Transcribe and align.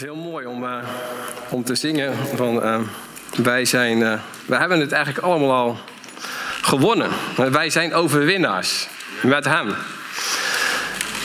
heel 0.00 0.16
mooi 0.16 0.46
om, 0.46 0.64
uh, 0.64 0.76
om 1.48 1.64
te 1.64 1.74
zingen 1.74 2.14
van 2.34 2.56
uh, 2.56 2.78
wij 3.36 3.64
zijn, 3.64 3.98
uh, 3.98 4.12
hebben 4.50 4.80
het 4.80 4.92
eigenlijk 4.92 5.24
allemaal 5.24 5.52
al 5.52 5.78
gewonnen. 6.62 7.10
Wij 7.36 7.70
zijn 7.70 7.94
overwinnaars 7.94 8.88
met 9.22 9.44
hem. 9.44 9.74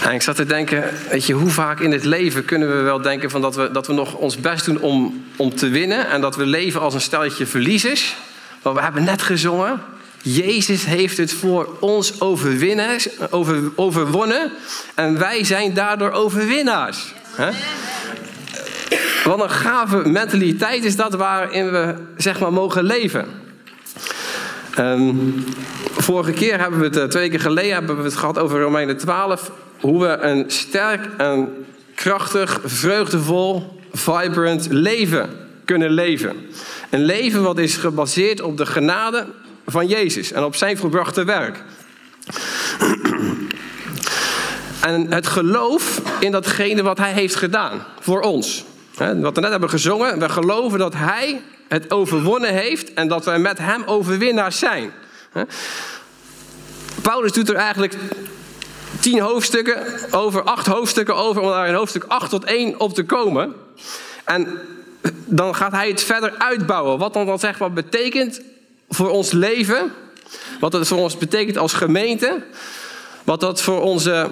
En 0.04 0.12
ik 0.12 0.22
zat 0.22 0.36
te 0.36 0.46
denken, 0.46 0.84
weet 1.10 1.26
je, 1.26 1.34
hoe 1.34 1.50
vaak 1.50 1.80
in 1.80 1.92
het 1.92 2.04
leven 2.04 2.46
kunnen 2.46 2.78
we 2.78 2.82
wel 2.82 3.02
denken 3.02 3.30
van 3.30 3.42
dat, 3.42 3.56
we, 3.56 3.72
dat 3.72 3.88
we 3.88 3.94
nog 3.94 4.14
ons 4.14 4.38
best 4.38 4.66
doen 4.66 4.80
om, 4.80 5.26
om 5.36 5.56
te 5.56 5.70
winnen 5.70 6.10
en 6.10 6.22
dat 6.22 6.36
we 6.36 6.46
leven 6.46 6.82
als 6.82 6.94
een 6.94 7.02
stelletje 7.02 7.46
verliezers. 7.46 8.16
Maar 8.62 8.74
we 8.74 8.82
hebben 8.82 9.04
net 9.04 9.22
gezongen, 9.22 9.82
Jezus 10.22 10.86
heeft 10.86 11.18
het 11.18 11.34
voor 11.34 11.78
ons 11.80 12.22
over, 12.22 13.72
overwonnen 13.76 14.52
en 14.96 15.20
wij 15.20 15.44
zijn 15.44 15.74
daardoor 15.74 16.12
overwinnaars. 16.12 17.14
Hè? 17.36 17.50
Wat 19.24 19.42
een 19.42 19.50
gave 19.50 20.10
mentaliteit 20.10 20.84
is 20.84 20.96
dat 20.96 21.14
waarin 21.14 21.72
we 21.72 21.96
zeg 22.18 22.40
maar 22.40 22.54
mogen 22.54 22.84
leven. 22.84 23.26
Um, 24.80 25.44
vorige 25.92 26.32
keer 26.32 26.60
hebben 26.60 26.80
we 26.80 26.86
het, 26.86 26.98
uh, 26.98 27.04
twee 27.04 27.30
keer 27.30 27.40
geleden 27.40 27.74
hebben 27.74 27.98
we 27.98 28.04
het 28.04 28.16
gehad 28.16 28.40
over 28.40 28.62
Romeinen 28.62 28.98
12. 28.98 29.52
Hoe 29.80 30.02
we 30.02 30.18
een 30.18 30.44
sterk 30.48 31.10
en 31.18 31.66
krachtig, 31.96 32.60
vreugdevol, 32.64 33.80
vibrant 33.92 34.68
leven 34.70 35.30
kunnen 35.66 35.90
leven. 35.90 36.36
Een 36.90 37.04
leven 37.04 37.44
wat 37.44 37.58
is 37.58 37.78
gebaseerd 37.78 38.42
op 38.42 38.58
de 38.58 38.66
genade 38.66 39.26
van 39.66 39.88
Jezus 39.88 40.32
en 40.32 40.44
op 40.44 40.56
zijn 40.56 40.78
volbrachte 40.78 41.24
werk. 41.24 41.64
En 44.82 45.14
het 45.14 45.28
geloof 45.28 46.02
in 46.20 46.32
datgene 46.32 46.82
wat 46.82 46.98
hij 46.98 47.12
heeft 47.12 47.36
gedaan 47.36 47.86
voor 48.00 48.22
ons. 48.22 48.66
Wat 49.12 49.36
we 49.36 49.42
net 49.42 49.52
hebben 49.52 49.70
gezongen, 49.70 50.20
we 50.20 50.30
geloven 50.30 50.80
dat 50.80 50.94
hij 50.94 51.42
het 51.68 51.92
overwonnen 51.92 52.54
heeft 52.54 52.94
en 52.94 53.08
dat 53.08 53.26
wij 53.26 53.40
met 53.40 53.58
hem 53.58 53.84
overwinnaars 53.84 54.60
zijn. 54.60 54.92
Paulus 57.02 57.32
doet 57.32 57.50
er 57.50 57.56
eigenlijk 57.56 57.96
tien 59.00 59.20
hoofdstukken 59.20 59.84
over, 60.12 60.44
acht 60.44 60.68
hoofdstukken 60.68 61.16
over, 61.16 61.42
om 61.42 61.50
daar 61.50 61.68
in 61.68 61.74
hoofdstuk 61.74 62.04
8 62.08 62.30
tot 62.30 62.44
1 62.44 62.80
op 62.80 62.94
te 62.94 63.04
komen. 63.04 63.54
En 64.24 64.60
dan 65.26 65.56
gaat 65.56 65.72
hij 65.72 65.88
het 65.88 66.04
verder 66.04 66.34
uitbouwen. 66.38 67.00
Wat 67.00 67.14
dan, 67.14 67.26
dan 67.26 67.40
zeg 67.40 67.58
wat 67.58 67.74
betekent 67.74 68.42
voor 68.90 69.10
ons 69.10 69.32
leven, 69.32 69.92
wat 70.60 70.74
het 70.74 70.88
voor 70.88 70.98
ons 70.98 71.18
betekent 71.18 71.58
als 71.58 71.74
gemeente, 71.74 72.44
wat 73.24 73.40
dat 73.40 73.62
voor 73.62 73.82
onze 73.82 74.30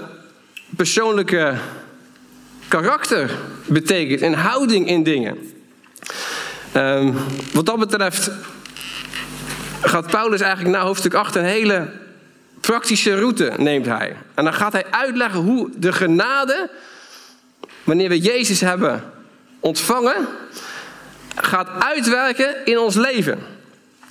persoonlijke 0.75 1.55
karakter 2.71 3.31
betekent 3.65 4.21
en 4.21 4.33
houding 4.33 4.87
in 4.87 5.03
dingen. 5.03 5.53
Um, 6.75 7.15
wat 7.53 7.65
dat 7.65 7.79
betreft 7.79 8.31
gaat 9.81 10.07
Paulus 10.07 10.41
eigenlijk 10.41 10.75
na 10.75 10.83
hoofdstuk 10.83 11.13
8 11.13 11.35
een 11.35 11.43
hele 11.43 11.89
praktische 12.59 13.15
route 13.15 13.53
neemt 13.57 13.85
hij. 13.85 14.15
En 14.33 14.43
dan 14.43 14.53
gaat 14.53 14.73
hij 14.73 14.85
uitleggen 14.89 15.39
hoe 15.39 15.69
de 15.75 15.93
genade, 15.93 16.69
wanneer 17.83 18.09
we 18.09 18.19
Jezus 18.19 18.61
hebben 18.61 19.03
ontvangen, 19.59 20.27
gaat 21.35 21.69
uitwerken 21.79 22.55
in 22.65 22.79
ons 22.79 22.95
leven. 22.95 23.39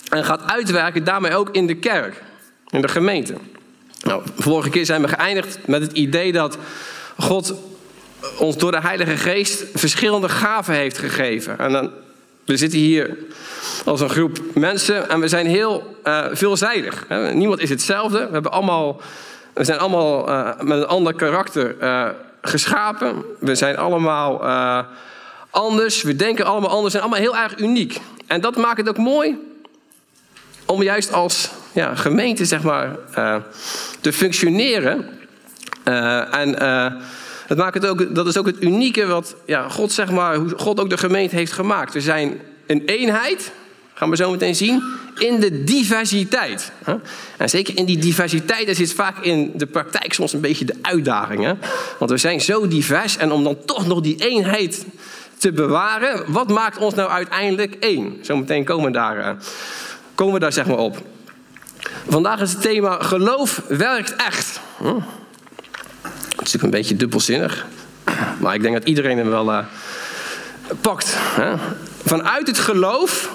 En 0.08 0.24
gaat 0.24 0.42
uitwerken 0.46 1.04
daarmee 1.04 1.34
ook 1.34 1.50
in 1.50 1.66
de 1.66 1.76
kerk, 1.76 2.22
in 2.68 2.82
de 2.82 2.88
gemeente. 2.88 3.34
Nou, 4.00 4.22
vorige 4.38 4.70
keer 4.70 4.86
zijn 4.86 5.02
we 5.02 5.08
geëindigd 5.08 5.58
met 5.66 5.82
het 5.82 5.92
idee 5.92 6.32
dat 6.32 6.58
God 7.16 7.54
ons 8.38 8.56
door 8.56 8.70
de 8.70 8.80
Heilige 8.80 9.16
Geest 9.16 9.64
verschillende 9.74 10.28
gaven 10.28 10.74
heeft 10.74 10.98
gegeven. 10.98 11.58
En 11.58 11.72
dan, 11.72 11.90
we 12.44 12.56
zitten 12.56 12.78
hier 12.78 13.16
als 13.84 14.00
een 14.00 14.10
groep 14.10 14.40
mensen 14.54 15.08
en 15.08 15.20
we 15.20 15.28
zijn 15.28 15.46
heel 15.46 15.96
uh, 16.04 16.26
veelzijdig. 16.32 17.06
Niemand 17.32 17.60
is 17.60 17.70
hetzelfde. 17.70 18.18
We, 18.18 18.32
hebben 18.32 18.52
allemaal, 18.52 19.00
we 19.54 19.64
zijn 19.64 19.78
allemaal 19.78 20.28
uh, 20.28 20.60
met 20.60 20.78
een 20.78 20.86
ander 20.86 21.14
karakter 21.14 21.76
uh, 21.80 22.08
geschapen. 22.42 23.24
We 23.38 23.54
zijn 23.54 23.76
allemaal 23.76 24.42
anders. 25.50 26.02
We 26.02 26.16
denken 26.16 26.44
allemaal 26.44 26.70
anders. 26.70 26.92
We 26.92 26.98
zijn 26.98 27.02
allemaal 27.02 27.32
heel 27.32 27.42
erg 27.42 27.58
uniek. 27.58 28.00
En 28.26 28.40
dat 28.40 28.56
maakt 28.56 28.78
het 28.78 28.88
ook 28.88 28.98
mooi 28.98 29.38
om 30.66 30.82
juist 30.82 31.12
als 31.12 31.50
ja, 31.72 31.94
gemeente 31.94 32.44
zeg 32.44 32.62
maar, 32.62 32.96
te 34.00 34.12
functioneren. 34.12 35.18
en 36.30 36.58
dat, 37.50 37.58
maakt 37.58 37.74
het 37.74 37.86
ook, 37.86 38.14
dat 38.14 38.26
is 38.26 38.38
ook 38.38 38.46
het 38.46 38.62
unieke 38.62 39.06
wat 39.06 39.34
ja, 39.46 39.68
God, 39.68 39.92
zeg 39.92 40.10
maar, 40.10 40.36
hoe 40.36 40.52
God 40.56 40.80
ook 40.80 40.90
de 40.90 40.98
gemeente 40.98 41.36
heeft 41.36 41.52
gemaakt. 41.52 41.92
We 41.92 42.00
zijn 42.00 42.40
een 42.66 42.82
eenheid, 42.86 43.52
gaan 43.94 44.10
we 44.10 44.16
zo 44.16 44.30
meteen 44.30 44.54
zien, 44.54 44.82
in 45.18 45.40
de 45.40 45.64
diversiteit. 45.64 46.72
En 47.36 47.48
zeker 47.48 47.76
in 47.76 47.84
die 47.84 47.98
diversiteit, 47.98 48.66
daar 48.66 48.74
zit 48.74 48.92
vaak 48.92 49.18
in 49.18 49.52
de 49.54 49.66
praktijk 49.66 50.12
soms 50.12 50.32
een 50.32 50.40
beetje 50.40 50.64
de 50.64 50.74
uitdaging. 50.82 51.44
Hè? 51.44 51.52
Want 51.98 52.10
we 52.10 52.16
zijn 52.16 52.40
zo 52.40 52.68
divers 52.68 53.16
en 53.16 53.32
om 53.32 53.44
dan 53.44 53.56
toch 53.64 53.86
nog 53.86 54.00
die 54.00 54.16
eenheid 54.28 54.86
te 55.38 55.52
bewaren, 55.52 56.32
wat 56.32 56.48
maakt 56.48 56.78
ons 56.78 56.94
nou 56.94 57.10
uiteindelijk 57.10 57.74
één? 57.74 58.18
Zometeen 58.20 58.64
komen 58.64 58.84
we 58.84 58.92
daar, 58.92 59.18
eh, 59.18 59.30
komen 60.14 60.34
we 60.34 60.40
daar 60.40 60.52
zeg 60.52 60.66
maar 60.66 60.78
op. 60.78 61.02
Vandaag 62.08 62.40
is 62.40 62.52
het 62.52 62.62
thema 62.62 62.98
geloof 63.00 63.62
werkt 63.68 64.16
echt. 64.16 64.60
Natuurlijk 66.52 66.74
een 66.74 66.80
beetje 66.80 66.96
dubbelzinnig. 66.96 67.66
Maar 68.40 68.54
ik 68.54 68.62
denk 68.62 68.74
dat 68.74 68.84
iedereen 68.84 69.18
hem 69.18 69.30
wel 69.30 69.52
uh, 69.52 69.58
pakt. 70.80 71.14
Hè? 71.16 71.54
Vanuit 72.04 72.46
het 72.46 72.58
geloof 72.58 73.30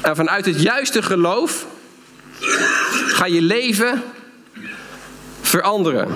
en 0.00 0.16
vanuit 0.16 0.46
het 0.46 0.62
juiste 0.62 1.02
geloof 1.02 1.66
ga 3.06 3.26
je 3.26 3.42
leven 3.42 4.02
veranderen. 5.40 6.08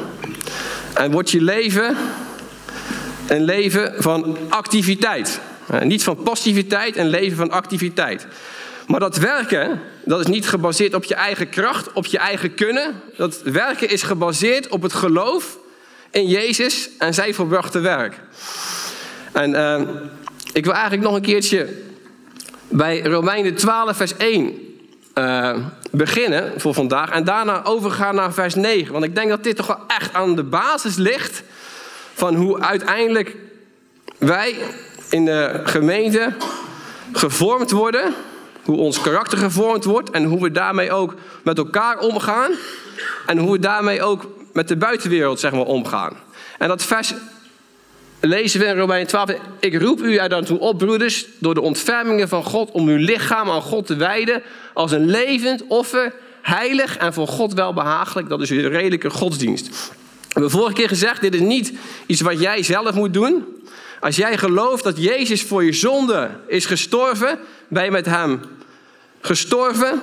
En 0.94 1.10
wordt 1.10 1.30
je 1.30 1.42
leven 1.42 1.96
een 3.26 3.44
leven 3.44 3.94
van 3.98 4.36
activiteit. 4.48 5.40
Niet 5.82 6.02
van 6.02 6.22
passiviteit, 6.22 6.96
een 6.96 7.08
leven 7.08 7.36
van 7.36 7.50
activiteit. 7.50 8.26
Maar 8.86 9.00
dat 9.00 9.16
werken, 9.16 9.80
dat 10.04 10.20
is 10.20 10.26
niet 10.26 10.48
gebaseerd 10.48 10.94
op 10.94 11.04
je 11.04 11.14
eigen 11.14 11.48
kracht, 11.48 11.92
op 11.92 12.06
je 12.06 12.18
eigen 12.18 12.54
kunnen. 12.54 13.02
Dat 13.16 13.42
werken 13.42 13.88
is 13.88 14.02
gebaseerd 14.02 14.68
op 14.68 14.82
het 14.82 14.92
geloof 14.92 15.62
in 16.14 16.26
Jezus 16.26 16.88
en 16.98 17.14
zijn 17.14 17.34
volbrachte 17.34 17.80
werk. 17.80 18.20
En 19.32 19.50
uh, 19.50 19.80
ik 20.52 20.64
wil 20.64 20.72
eigenlijk 20.72 21.02
nog 21.02 21.14
een 21.14 21.22
keertje 21.22 21.68
bij 22.68 23.02
Romeinen 23.02 23.54
12, 23.54 23.96
vers 23.96 24.16
1 24.16 24.42
uh, 25.14 25.50
eh, 25.50 25.56
beginnen 25.90 26.60
voor 26.60 26.74
vandaag. 26.74 27.10
En 27.10 27.24
daarna 27.24 27.64
overgaan 27.64 28.14
naar 28.14 28.32
vers 28.32 28.54
9. 28.54 28.92
Want 28.92 29.04
ik 29.04 29.14
denk 29.14 29.28
dat 29.28 29.44
dit 29.44 29.56
toch 29.56 29.66
wel 29.66 29.80
echt 29.86 30.14
aan 30.14 30.36
de 30.36 30.42
basis 30.42 30.96
ligt 30.96 31.42
van 32.14 32.34
hoe 32.34 32.60
uiteindelijk 32.60 33.36
wij 34.18 34.54
in 35.10 35.24
de 35.24 35.60
gemeente 35.64 36.32
gevormd 37.12 37.70
worden. 37.70 38.14
Hoe 38.64 38.76
ons 38.76 39.00
karakter 39.00 39.38
gevormd 39.38 39.84
wordt 39.84 40.10
en 40.10 40.24
hoe 40.24 40.42
we 40.42 40.50
daarmee 40.50 40.92
ook 40.92 41.14
met 41.42 41.58
elkaar 41.58 41.98
omgaan. 41.98 42.50
En 43.26 43.38
hoe 43.38 43.52
we 43.52 43.58
daarmee 43.58 44.02
ook 44.02 44.26
met 44.54 44.68
de 44.68 44.76
buitenwereld 44.76 45.40
zeg 45.40 45.52
maar, 45.52 45.64
omgaan. 45.64 46.16
En 46.58 46.68
dat 46.68 46.82
vers 46.82 47.14
lezen 48.20 48.60
we 48.60 48.66
in 48.66 48.76
Romein 48.76 49.06
12. 49.06 49.30
Ik 49.60 49.80
roep 49.80 50.00
u 50.00 50.16
er 50.16 50.28
dan 50.28 50.44
toe 50.44 50.58
op, 50.58 50.78
broeders, 50.78 51.26
door 51.38 51.54
de 51.54 51.60
ontfermingen 51.60 52.28
van 52.28 52.44
God, 52.44 52.70
om 52.70 52.88
uw 52.88 52.96
lichaam 52.96 53.50
aan 53.50 53.62
God 53.62 53.86
te 53.86 53.96
wijden 53.96 54.42
als 54.74 54.92
een 54.92 55.06
levend 55.06 55.64
offer, 55.68 56.14
heilig 56.42 56.96
en 56.96 57.14
voor 57.14 57.28
God 57.28 57.54
welbehagelijk. 57.54 58.28
Dat 58.28 58.40
is 58.40 58.50
uw 58.50 58.68
redelijke 58.68 59.10
godsdienst. 59.10 59.68
We 59.68 60.40
hebben 60.40 60.50
vorige 60.50 60.74
keer 60.74 60.88
gezegd, 60.88 61.20
dit 61.20 61.34
is 61.34 61.40
niet 61.40 61.72
iets 62.06 62.20
wat 62.20 62.40
jij 62.40 62.62
zelf 62.62 62.94
moet 62.94 63.14
doen. 63.14 63.44
Als 64.00 64.16
jij 64.16 64.38
gelooft 64.38 64.84
dat 64.84 65.02
Jezus 65.02 65.42
voor 65.42 65.64
je 65.64 65.72
zonde 65.72 66.30
is 66.46 66.66
gestorven, 66.66 67.38
ben 67.68 67.84
je 67.84 67.90
met 67.90 68.06
hem 68.06 68.40
gestorven. 69.20 70.02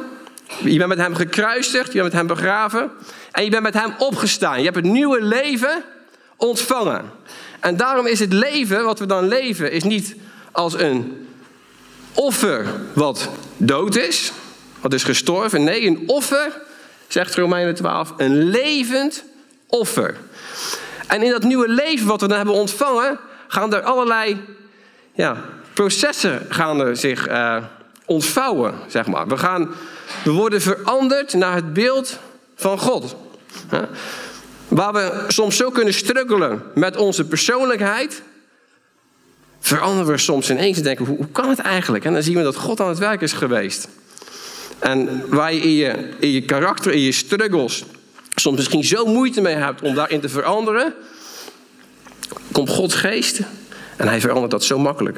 Je 0.64 0.78
bent 0.78 0.90
met 0.90 0.98
hem 0.98 1.16
gekruisigd, 1.16 1.94
je 1.94 2.00
bent 2.00 2.04
met 2.04 2.14
hem 2.14 2.28
begraven. 2.28 2.92
En 3.32 3.44
je 3.44 3.50
bent 3.50 3.64
met 3.64 3.74
hem 3.74 3.94
opgestaan. 3.98 4.58
Je 4.58 4.64
hebt 4.64 4.76
het 4.76 4.86
nieuwe 4.86 5.24
leven 5.24 5.84
ontvangen. 6.36 7.12
En 7.60 7.78
daarom 7.78 8.06
is 8.06 8.20
het 8.20 8.34
leven 8.34 8.84
wat 8.84 9.00
we 9.00 9.06
dan 9.06 9.28
leven, 9.28 9.72
is 9.72 9.84
niet 9.84 10.16
als 10.52 10.80
een 10.80 11.28
offer 12.14 12.66
wat 12.94 13.30
dood 13.58 13.96
is, 13.96 14.32
wat 14.80 14.94
is 14.94 15.04
gestorven. 15.04 15.64
Nee, 15.64 15.86
een 15.88 16.04
offer, 16.06 16.62
zegt 17.08 17.36
Romeinen 17.36 17.76
12, 17.76 18.14
een 18.18 18.44
levend 18.44 19.24
offer. 19.68 20.18
En 21.08 21.24
in 21.24 21.32
dat 21.32 21.44
nieuwe 21.44 21.70
leven 21.70 22.08
wat 22.08 22.22
we 22.22 22.28
dan 22.28 22.38
hebben 22.38 22.56
ontvangen, 22.56 23.20
gaan 23.48 23.74
er 23.74 23.82
allerlei 23.82 24.42
ja, 25.14 25.38
processen 25.74 26.46
gaan 26.50 26.80
er 26.80 26.98
zich 26.98 27.28
uh, 27.28 27.64
ontvouwen, 28.12 28.74
zeg 28.88 29.08
maar. 29.08 29.28
We, 29.28 29.38
gaan, 29.38 29.70
we 30.24 30.32
worden 30.32 30.62
veranderd 30.62 31.34
naar 31.34 31.56
het 31.56 31.74
beeld 31.74 32.20
van 32.56 32.80
God. 32.80 33.16
Waar 34.68 34.94
we 34.94 35.26
soms 35.28 35.56
zo 35.56 35.70
kunnen 35.70 35.94
struggelen 35.94 36.64
met 36.76 36.98
onze 36.98 37.26
persoonlijkheid, 37.26 38.22
veranderen 39.60 40.12
we 40.12 40.18
soms 40.18 40.50
ineens 40.50 40.78
en 40.78 40.84
denken, 40.84 41.06
hoe, 41.06 41.28
kan 41.32 41.50
het 41.50 41.60
eigenlijk? 41.60 42.06
En 42.06 42.14
dan 42.14 42.24
zien 42.24 42.36
we 42.36 42.44
dat 42.44 42.56
God 42.56 42.80
aan 42.80 42.90
het 42.90 42.98
werk 42.98 43.22
is 43.22 43.34
geweest. 43.34 43.88
En 44.80 45.24
waar 45.30 45.54
je 45.54 45.60
in 45.60 45.74
je, 45.74 46.10
in 46.20 46.32
je 46.32 46.42
karakter, 46.42 46.92
in 46.92 47.00
je 47.02 47.12
struggles, 47.12 47.84
soms 48.36 48.58
misschien 48.58 48.84
zo 48.84 49.06
moeite 49.06 49.42
mee 49.42 49.56
hebt 49.56 49.82
om 49.82 49.96
daarin 49.96 50.20
te 50.20 50.30
veranderen, 50.30 50.94
komt 52.52 52.70
Gods 52.70 52.96
geest 52.96 53.40
en 53.98 54.08
hij 54.08 54.20
verandert 54.20 54.52
dat 54.52 54.64
zo 54.64 54.80
makkelijk. 54.80 55.18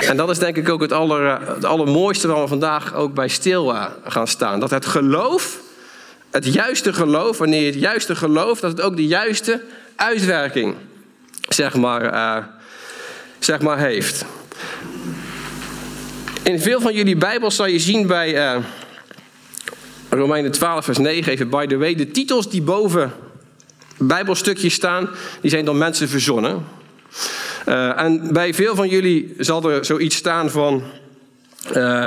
En 0.00 0.16
dat 0.16 0.30
is 0.30 0.38
denk 0.38 0.56
ik 0.56 0.68
ook 0.68 0.80
het, 0.80 0.92
aller, 0.92 1.40
het 1.54 1.64
allermooiste 1.64 2.28
waar 2.28 2.42
we 2.42 2.48
vandaag 2.48 2.94
ook 2.94 3.14
bij 3.14 3.28
stil 3.28 3.74
eh, 3.74 3.84
gaan 4.04 4.28
staan. 4.28 4.60
Dat 4.60 4.70
het 4.70 4.86
geloof, 4.86 5.58
het 6.30 6.52
juiste 6.52 6.92
geloof, 6.92 7.38
wanneer 7.38 7.60
je 7.60 7.66
het 7.66 7.80
juiste 7.80 8.16
gelooft, 8.16 8.60
dat 8.60 8.70
het 8.70 8.80
ook 8.80 8.96
de 8.96 9.06
juiste 9.06 9.62
uitwerking 9.96 10.74
zeg 11.48 11.74
maar, 11.74 12.14
uh, 12.14 12.44
zeg 13.38 13.60
maar 13.60 13.78
heeft. 13.78 14.24
In 16.42 16.60
veel 16.60 16.80
van 16.80 16.94
jullie 16.94 17.16
Bijbels 17.16 17.56
zal 17.56 17.66
je 17.66 17.78
zien 17.78 18.06
bij 18.06 18.54
uh, 18.56 18.64
Romeinen 20.08 20.52
12, 20.52 20.84
vers 20.84 20.98
9, 20.98 21.32
even 21.32 21.48
by 21.48 21.66
the 21.66 21.76
way, 21.76 21.94
de 21.94 22.10
titels 22.10 22.50
die 22.50 22.62
boven 22.62 23.12
Bijbelstukjes 23.98 24.74
staan, 24.74 25.08
die 25.40 25.50
zijn 25.50 25.64
door 25.64 25.76
mensen 25.76 26.08
verzonnen. 26.08 26.64
Uh, 27.68 28.00
en 28.00 28.32
bij 28.32 28.54
veel 28.54 28.74
van 28.74 28.88
jullie 28.88 29.34
zal 29.38 29.70
er 29.70 29.84
zoiets 29.84 30.16
staan 30.16 30.50
van 30.50 30.82
uh, 31.76 32.04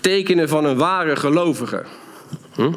tekenen 0.00 0.48
van 0.48 0.64
een 0.64 0.76
ware 0.76 1.16
gelovige. 1.16 1.84
Hm? 2.54 2.72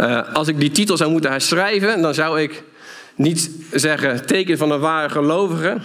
Uh, 0.00 0.34
als 0.34 0.48
ik 0.48 0.60
die 0.60 0.70
titel 0.70 0.96
zou 0.96 1.10
moeten 1.10 1.30
herschrijven, 1.30 2.02
dan 2.02 2.14
zou 2.14 2.40
ik 2.40 2.62
niet 3.14 3.50
zeggen 3.72 4.26
teken 4.26 4.58
van 4.58 4.70
een 4.70 4.80
ware 4.80 5.08
gelovige. 5.08 5.76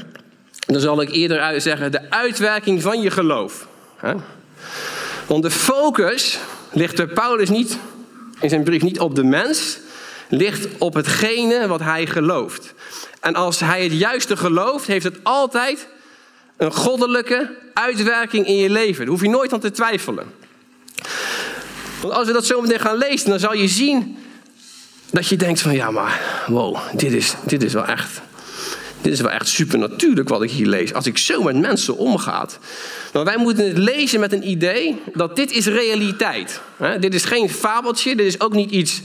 Dan 0.65 0.81
zal 0.81 1.01
ik 1.01 1.09
eerder 1.09 1.61
zeggen 1.61 1.91
de 1.91 2.09
uitwerking 2.09 2.81
van 2.81 3.01
je 3.01 3.11
geloof. 3.11 3.67
Want 5.27 5.43
de 5.43 5.51
focus 5.51 6.39
ligt 6.71 6.99
er 6.99 7.07
Paulus 7.07 7.49
niet 7.49 7.77
in 8.39 8.49
zijn 8.49 8.63
brief 8.63 8.81
niet 8.81 8.99
op 8.99 9.15
de 9.15 9.23
mens, 9.23 9.79
ligt 10.29 10.67
op 10.77 10.93
hetgene 10.93 11.67
wat 11.67 11.79
hij 11.79 12.05
gelooft. 12.05 12.73
En 13.19 13.35
als 13.35 13.59
hij 13.59 13.83
het 13.83 13.93
juiste 13.93 14.37
gelooft, 14.37 14.87
heeft 14.87 15.03
het 15.03 15.19
altijd 15.23 15.87
een 16.57 16.73
goddelijke 16.73 17.55
uitwerking 17.73 18.47
in 18.47 18.55
je 18.55 18.69
leven. 18.69 18.99
Daar 18.99 19.13
hoef 19.13 19.21
je 19.21 19.29
nooit 19.29 19.53
aan 19.53 19.59
te 19.59 19.71
twijfelen. 19.71 20.25
Want 22.01 22.13
als 22.13 22.27
we 22.27 22.33
dat 22.33 22.45
zo 22.45 22.61
meteen 22.61 22.79
gaan 22.79 22.97
lezen, 22.97 23.29
dan 23.29 23.39
zal 23.39 23.53
je 23.53 23.67
zien 23.67 24.17
dat 25.11 25.27
je 25.27 25.35
denkt 25.35 25.61
van 25.61 25.73
ja, 25.73 25.91
maar 25.91 26.43
wow, 26.47 26.77
dit 26.93 27.11
is, 27.11 27.33
dit 27.45 27.63
is 27.63 27.73
wel 27.73 27.85
echt. 27.85 28.21
Dit 29.01 29.13
is 29.13 29.21
wel 29.21 29.31
echt 29.31 29.47
supernatuurlijk 29.47 30.29
wat 30.29 30.43
ik 30.43 30.51
hier 30.51 30.67
lees. 30.67 30.93
Als 30.93 31.05
ik 31.05 31.17
zo 31.17 31.43
met 31.43 31.55
mensen 31.55 31.97
omgaat. 31.97 32.59
Maar 33.13 33.23
wij 33.23 33.37
moeten 33.37 33.67
het 33.67 33.77
lezen 33.77 34.19
met 34.19 34.33
een 34.33 34.49
idee 34.49 35.01
dat 35.13 35.35
dit 35.35 35.51
is 35.51 35.65
realiteit. 35.65 36.61
Dit 36.99 37.13
is 37.13 37.25
geen 37.25 37.49
fabeltje. 37.49 38.15
Dit 38.15 38.25
is 38.25 38.41
ook 38.41 38.53
niet 38.53 38.71
iets 38.71 39.01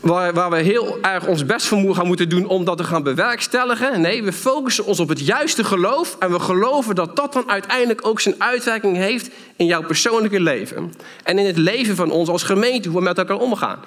waar, 0.00 0.32
waar, 0.32 0.50
we 0.50 0.56
heel 0.56 0.98
erg 1.02 1.26
ons 1.26 1.46
best 1.46 1.66
voor 1.66 1.94
gaan 1.94 2.06
moeten 2.06 2.28
doen 2.28 2.46
om 2.46 2.64
dat 2.64 2.76
te 2.76 2.84
gaan 2.84 3.02
bewerkstelligen. 3.02 4.00
Nee, 4.00 4.22
we 4.22 4.32
focussen 4.32 4.84
ons 4.84 5.00
op 5.00 5.08
het 5.08 5.26
juiste 5.26 5.64
geloof. 5.64 6.16
En 6.18 6.32
we 6.32 6.40
geloven 6.40 6.94
dat 6.94 7.16
dat 7.16 7.32
dan 7.32 7.50
uiteindelijk 7.50 8.06
ook 8.06 8.20
zijn 8.20 8.34
uitwerking 8.38 8.96
heeft 8.96 9.30
in 9.56 9.66
jouw 9.66 9.82
persoonlijke 9.82 10.40
leven. 10.40 10.92
En 11.22 11.38
in 11.38 11.46
het 11.46 11.56
leven 11.56 11.96
van 11.96 12.10
ons 12.10 12.28
als 12.28 12.42
gemeente, 12.42 12.88
hoe 12.88 12.98
we 12.98 13.04
met 13.04 13.18
elkaar 13.18 13.38
omgaan. 13.38 13.78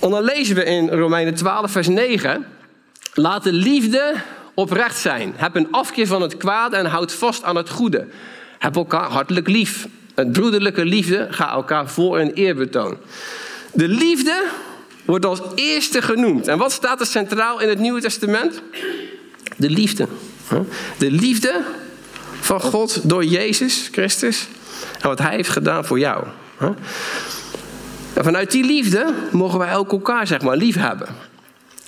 En 0.00 0.10
dan 0.10 0.22
lezen 0.22 0.56
we 0.56 0.64
in 0.64 0.88
Romeinen 0.88 1.34
12, 1.34 1.70
vers 1.70 1.88
9. 1.88 2.46
Laat 3.14 3.42
de 3.42 3.52
liefde 3.52 4.14
oprecht 4.54 4.98
zijn. 4.98 5.32
Heb 5.36 5.56
een 5.56 5.68
afkeer 5.70 6.06
van 6.06 6.22
het 6.22 6.36
kwaad 6.36 6.72
en 6.72 6.86
houd 6.86 7.12
vast 7.12 7.44
aan 7.44 7.56
het 7.56 7.70
goede. 7.70 8.06
Heb 8.58 8.76
elkaar 8.76 9.10
hartelijk 9.10 9.48
lief. 9.48 9.88
Een 10.14 10.32
broederlijke 10.32 10.84
liefde, 10.84 11.26
ga 11.30 11.50
elkaar 11.50 11.88
voor 11.88 12.18
en 12.18 12.30
eer 12.34 12.54
betoon. 12.54 12.96
De 13.72 13.88
liefde 13.88 14.44
wordt 15.10 15.26
als 15.26 15.40
eerste 15.54 16.02
genoemd. 16.02 16.48
En 16.48 16.58
wat 16.58 16.72
staat 16.72 17.00
er 17.00 17.06
centraal 17.06 17.60
in 17.60 17.68
het 17.68 17.78
Nieuwe 17.78 18.00
Testament? 18.00 18.62
De 19.56 19.70
liefde. 19.70 20.06
De 20.98 21.10
liefde 21.10 21.60
van 22.40 22.60
God 22.60 23.08
door 23.08 23.24
Jezus 23.24 23.88
Christus 23.92 24.48
en 25.00 25.08
wat 25.08 25.18
Hij 25.18 25.34
heeft 25.34 25.48
gedaan 25.48 25.84
voor 25.84 25.98
jou. 25.98 26.24
En 28.12 28.24
vanuit 28.24 28.50
die 28.50 28.64
liefde 28.64 29.14
mogen 29.30 29.58
wij 29.58 29.76
ook 29.76 29.92
elkaar 29.92 30.26
zeg 30.26 30.42
maar, 30.42 30.56
lief 30.56 30.76
hebben. 30.76 31.08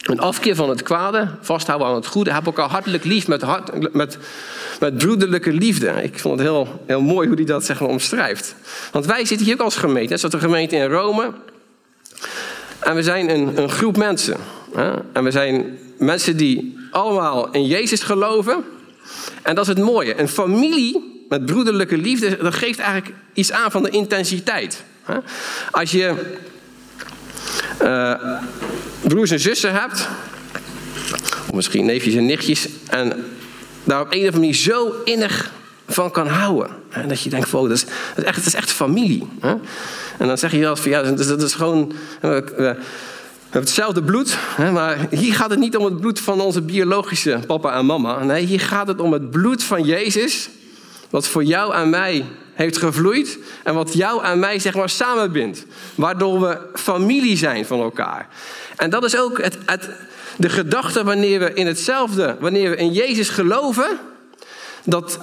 Een 0.03 0.21
afkeer 0.21 0.55
van 0.55 0.69
het 0.69 0.83
kwade, 0.83 1.29
vasthouden 1.41 1.89
aan 1.89 1.95
het 1.95 2.07
goede. 2.07 2.33
Heb 2.33 2.47
elkaar 2.47 2.69
hartelijk 2.69 3.05
lief 3.05 3.29
met, 3.29 3.43
hart, 3.43 3.93
met, 3.93 4.19
met 4.81 4.99
broederlijke 4.99 5.53
liefde. 5.53 6.03
Ik 6.03 6.19
vond 6.19 6.39
het 6.39 6.49
heel, 6.49 6.83
heel 6.87 7.01
mooi 7.01 7.29
hoe 7.29 7.37
hij 7.37 7.45
dat 7.45 7.65
zeg 7.65 7.81
maar, 7.81 7.89
omschrijft. 7.89 8.55
Want 8.93 9.07
wij 9.07 9.25
zitten 9.25 9.47
hier 9.47 9.55
ook 9.55 9.61
als 9.61 9.77
gemeente. 9.77 10.11
Net 10.11 10.21
zoals 10.21 10.35
de 10.35 10.41
gemeente 10.41 10.77
in 10.77 10.91
Rome. 10.91 11.33
En 12.83 12.95
we 12.95 13.03
zijn 13.03 13.31
een, 13.31 13.59
een 13.59 13.71
groep 13.71 13.97
mensen. 13.97 14.37
Hè? 14.75 14.93
En 15.13 15.25
we 15.25 15.31
zijn 15.31 15.79
mensen 15.99 16.37
die 16.37 16.79
allemaal 16.91 17.51
in 17.51 17.67
Jezus 17.67 18.03
geloven. 18.03 18.65
En 19.43 19.55
dat 19.55 19.69
is 19.69 19.75
het 19.75 19.85
mooie. 19.85 20.21
Een 20.21 20.29
familie 20.29 21.25
met 21.29 21.47
broederlijke 21.47 21.97
liefde, 21.97 22.37
dat 22.37 22.55
geeft 22.55 22.79
eigenlijk 22.79 23.15
iets 23.33 23.53
aan 23.53 23.71
van 23.71 23.83
de 23.83 23.91
intensiteit. 23.91 24.83
Hè? 25.03 25.17
Als 25.71 25.91
je 25.91 26.15
uh, 27.83 28.15
broers 29.01 29.31
en 29.31 29.41
zussen 29.41 29.73
hebt, 29.73 30.09
of 31.49 31.53
misschien 31.53 31.85
neefjes 31.85 32.15
en 32.15 32.27
nichtjes, 32.27 32.69
en 32.87 33.25
daar 33.85 34.01
op 34.01 34.07
een 34.07 34.19
of 34.19 34.25
andere 34.25 34.39
manier 34.39 34.55
zo 34.55 34.95
innig 35.05 35.53
van 35.89 36.11
kan 36.11 36.27
houden. 36.27 36.71
Hè? 36.89 37.07
Dat 37.07 37.23
je 37.23 37.31
denkt, 37.31 37.51
wow, 37.51 37.69
dat, 37.69 37.77
is, 38.17 38.25
echt, 38.25 38.47
is 38.47 38.55
echt 38.55 38.71
familie. 38.71 39.29
Hè? 39.41 39.55
En 40.23 40.29
dan 40.29 40.39
zeg 40.39 40.53
je 40.53 40.59
wel 40.59 40.77
van 40.77 40.91
ja, 40.91 41.03
dat 41.03 41.43
is 41.43 41.55
gewoon. 41.55 41.93
We, 42.21 42.29
hebben 42.29 43.71
hetzelfde 43.71 44.03
bloed, 44.03 44.39
maar 44.73 45.07
hier 45.11 45.35
gaat 45.35 45.51
het 45.51 45.59
niet 45.59 45.77
om 45.77 45.85
het 45.85 46.01
bloed 46.01 46.21
van 46.21 46.41
onze 46.41 46.63
biologische 46.63 47.41
papa 47.47 47.75
en 47.79 47.87
mama. 47.87 48.25
Nee, 48.25 48.45
hier 48.47 48.61
gaat 48.61 48.87
het 48.87 49.01
om 49.01 49.13
het 49.13 49.31
bloed 49.31 49.63
van 49.63 49.83
Jezus, 49.83 50.49
wat 51.11 51.29
voor 51.29 51.45
jou 51.45 51.75
en 51.75 51.91
mij 51.91 52.25
heeft 52.53 52.77
gevloeid 52.77 53.39
en 53.65 53.75
wat 53.75 53.93
jou 53.93 54.25
en 54.25 54.39
mij 54.39 54.59
zeg 54.59 54.75
maar 54.75 54.89
samenbindt. 54.89 55.67
Waardoor 55.95 56.41
we 56.41 56.59
familie 56.75 57.37
zijn 57.37 57.67
van 57.67 57.81
elkaar. 57.81 58.29
En 58.77 58.91
dat 58.91 59.05
is 59.05 59.17
ook 59.17 59.43
het, 59.43 59.59
het, 59.67 59.91
de 60.37 60.49
gedachte 60.49 61.05
wanneer 61.05 61.39
we 61.39 61.53
in 61.53 61.67
hetzelfde, 61.67 62.37
wanneer 62.41 62.71
we 62.71 62.77
in 62.77 62.93
Jezus 62.93 63.29
geloven, 63.29 63.99
dat 64.85 65.19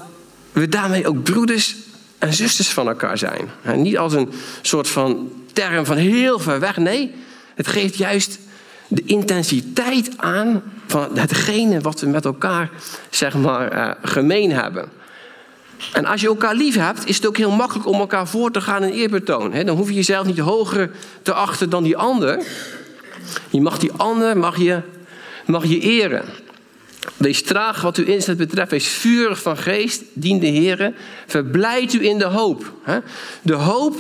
we 0.52 0.68
daarmee 0.68 1.08
ook 1.08 1.24
broeders 1.24 1.76
en 2.20 2.34
zusters 2.34 2.70
van 2.70 2.88
elkaar 2.88 3.18
zijn. 3.18 3.50
Niet 3.76 3.98
als 3.98 4.14
een 4.14 4.32
soort 4.62 4.88
van 4.88 5.32
term 5.54 5.86
van 5.86 5.98
heel 5.98 6.40
ver 6.40 6.60
weg. 6.60 6.78
Nee, 6.78 7.16
het 7.56 7.68
geeft 7.68 7.96
juist 7.96 8.40
de 8.88 9.04
intensiteit 9.06 10.12
aan 10.18 10.64
van 10.88 11.18
hetgene 11.18 11.82
wat 11.82 12.00
we 12.00 12.08
met 12.08 12.26
elkaar 12.26 12.70
zeg 13.10 13.34
maar, 13.34 13.74
uh, 13.74 13.92
gemeen 14.02 14.52
hebben. 14.52 14.90
En 15.94 16.06
als 16.06 16.22
je 16.22 16.28
elkaar 16.28 16.56
lief 16.56 16.76
hebt, 16.76 17.08
is 17.08 17.16
het 17.16 17.28
ook 17.28 17.38
heel 17.38 17.52
makkelijk 17.52 17.88
om 17.88 18.00
elkaar 18.00 18.28
voor 18.28 18.52
te 18.52 18.62
gaan 18.62 18.84
in 18.84 18.94
eerbetoon. 18.94 19.52
Dan 19.66 19.78
hoef 19.78 19.88
je 19.88 19.94
jezelf 19.94 20.26
niet 20.26 20.38
hoger 20.38 20.92
te 21.22 21.34
achten 21.34 21.70
dan 21.70 21.84
die 21.84 21.98
ander. 21.98 22.44
Je 23.50 23.62
mag 23.62 23.78
die 23.78 23.92
ander 23.92 24.38
mag 24.38 24.58
je, 24.58 24.82
mag 25.46 25.66
je 25.66 25.80
eren. 25.80 26.26
Wees 27.18 27.44
traag 27.44 27.82
wat 27.82 27.98
uw 27.98 28.06
inzet 28.06 28.38
betreft. 28.38 28.72
Wees 28.72 28.88
vurig 28.88 29.42
van 29.42 29.58
geest. 29.58 30.04
Dien 30.14 30.40
de 30.40 30.48
Heer. 30.48 30.94
Verblijd 31.28 31.94
u 31.94 32.06
in 32.06 32.18
de 32.18 32.26
hoop. 32.26 32.74
De 33.42 33.54
hoop 33.54 33.96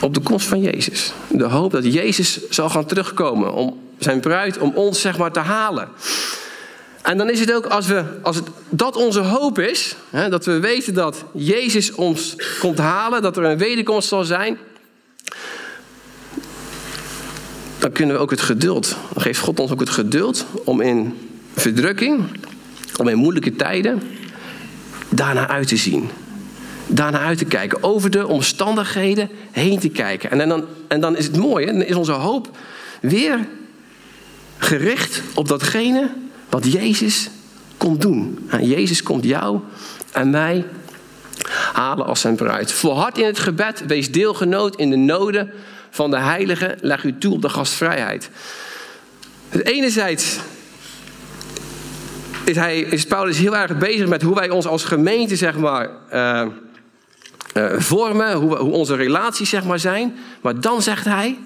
op 0.00 0.14
de 0.14 0.20
komst 0.20 0.46
van 0.46 0.60
Jezus. 0.60 1.12
De 1.28 1.44
hoop 1.44 1.72
dat 1.72 1.92
Jezus 1.92 2.48
zal 2.48 2.70
gaan 2.70 2.86
terugkomen 2.86 3.52
om 3.52 3.80
zijn 3.98 4.20
bruid, 4.20 4.58
om 4.58 4.72
ons 4.74 5.00
zeg 5.00 5.18
maar 5.18 5.32
te 5.32 5.40
halen. 5.40 5.88
En 7.02 7.18
dan 7.18 7.30
is 7.30 7.40
het 7.40 7.52
ook 7.52 7.66
als, 7.66 7.86
we, 7.86 8.04
als 8.22 8.36
het, 8.36 8.46
dat 8.68 8.96
onze 8.96 9.20
hoop 9.20 9.58
is, 9.58 9.96
hè, 10.10 10.28
dat 10.28 10.44
we 10.44 10.60
weten 10.60 10.94
dat 10.94 11.24
Jezus 11.32 11.92
ons 11.92 12.36
komt 12.58 12.78
halen, 12.78 13.22
dat 13.22 13.36
er 13.36 13.44
een 13.44 13.58
wederkomst 13.58 14.08
zal 14.08 14.24
zijn, 14.24 14.58
dan 17.80 17.92
kunnen 17.92 18.16
we 18.16 18.22
ook 18.22 18.30
het 18.30 18.40
geduld, 18.40 18.96
dan 19.12 19.22
geeft 19.22 19.40
God 19.40 19.60
ons 19.60 19.70
ook 19.70 19.80
het 19.80 19.90
geduld 19.90 20.46
om 20.64 20.80
in 20.80 21.14
verdrukking, 21.54 22.24
om 22.96 23.08
in 23.08 23.16
moeilijke 23.16 23.56
tijden, 23.56 24.02
daarna 25.08 25.48
uit 25.48 25.68
te 25.68 25.76
zien. 25.76 26.08
Daarna 26.86 27.18
uit 27.18 27.38
te 27.38 27.44
kijken, 27.44 27.82
over 27.82 28.10
de 28.10 28.26
omstandigheden 28.26 29.28
heen 29.50 29.78
te 29.78 29.88
kijken. 29.88 30.30
En 30.30 30.48
dan, 30.48 30.64
en 30.88 31.00
dan 31.00 31.16
is 31.16 31.24
het 31.24 31.36
mooi, 31.36 31.66
dan 31.66 31.82
is 31.82 31.94
onze 31.94 32.12
hoop 32.12 32.56
weer 33.00 33.38
gericht 34.58 35.22
op 35.34 35.48
datgene 35.48 36.10
wat 36.48 36.72
Jezus 36.72 37.30
komt 37.76 38.00
doen. 38.00 38.46
En 38.48 38.66
Jezus 38.66 39.02
komt 39.02 39.24
jou 39.24 39.60
en 40.12 40.30
mij 40.30 40.64
halen 41.72 42.06
als 42.06 42.20
zijn 42.20 42.36
bruid. 42.36 42.72
Volhard 42.72 43.18
in 43.18 43.26
het 43.26 43.38
gebed, 43.38 43.86
wees 43.86 44.12
deelgenoot 44.12 44.76
in 44.76 44.90
de 44.90 44.96
noden 44.96 45.52
van 45.90 46.10
de 46.10 46.18
heilige, 46.18 46.76
leg 46.80 47.04
u 47.04 47.18
toe 47.18 47.32
op 47.32 47.42
de 47.42 47.48
gastvrijheid. 47.48 48.30
Enerzijds 49.50 50.38
is, 52.44 52.56
hij, 52.56 52.80
is 52.80 53.04
Paulus 53.04 53.38
heel 53.38 53.56
erg 53.56 53.78
bezig 53.78 54.06
met 54.06 54.22
hoe 54.22 54.34
wij 54.34 54.50
ons 54.50 54.66
als 54.66 54.84
gemeente 54.84 55.36
zeg 55.36 55.56
maar, 55.56 55.90
uh, 56.12 56.46
uh, 57.54 57.72
vormen, 57.78 58.32
hoe, 58.32 58.56
hoe 58.56 58.72
onze 58.72 58.94
relaties 58.94 59.48
zeg 59.48 59.64
maar, 59.64 59.78
zijn. 59.78 60.16
Maar 60.40 60.60
dan 60.60 60.82
zegt 60.82 61.04
hij, 61.04 61.38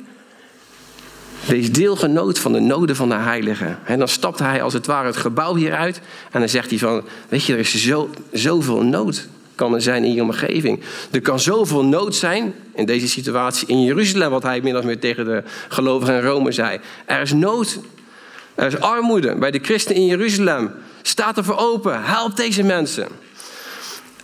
wees 1.46 1.72
deelgenoot 1.72 2.38
van 2.38 2.52
de 2.52 2.60
noden 2.60 2.96
van 2.96 3.08
de 3.08 3.14
heiligen. 3.14 3.78
En 3.84 3.98
dan 3.98 4.08
stapt 4.08 4.38
hij 4.38 4.62
als 4.62 4.72
het 4.72 4.86
ware 4.86 5.06
het 5.06 5.16
gebouw 5.16 5.54
hieruit 5.54 6.00
en 6.30 6.40
dan 6.40 6.48
zegt 6.48 6.70
hij 6.70 6.78
van, 6.78 7.04
weet 7.28 7.44
je, 7.44 7.52
er 7.52 7.58
is 7.58 7.74
zo, 7.74 8.10
zoveel 8.32 8.82
nood 8.82 9.28
kan 9.54 9.74
er 9.74 9.82
zijn 9.82 10.04
in 10.04 10.14
je 10.14 10.22
omgeving. 10.22 10.80
Er 11.10 11.20
kan 11.20 11.40
zoveel 11.40 11.84
nood 11.84 12.14
zijn 12.14 12.54
in 12.74 12.86
deze 12.86 13.08
situatie 13.08 13.68
in 13.68 13.82
Jeruzalem, 13.82 14.30
wat 14.30 14.42
hij 14.42 14.74
of 14.74 14.84
meer 14.84 14.98
tegen 14.98 15.24
de 15.24 15.42
gelovigen 15.68 16.14
in 16.14 16.22
Rome 16.22 16.52
zei. 16.52 16.78
Er 17.04 17.20
is 17.20 17.32
nood, 17.32 17.78
er 18.54 18.66
is 18.66 18.80
armoede 18.80 19.34
bij 19.34 19.50
de 19.50 19.58
christenen 19.62 20.00
in 20.02 20.06
Jeruzalem. 20.06 20.70
Staat 21.02 21.36
er 21.36 21.44
voor 21.44 21.58
open, 21.58 22.04
help 22.04 22.36
deze 22.36 22.62
mensen. 22.62 23.08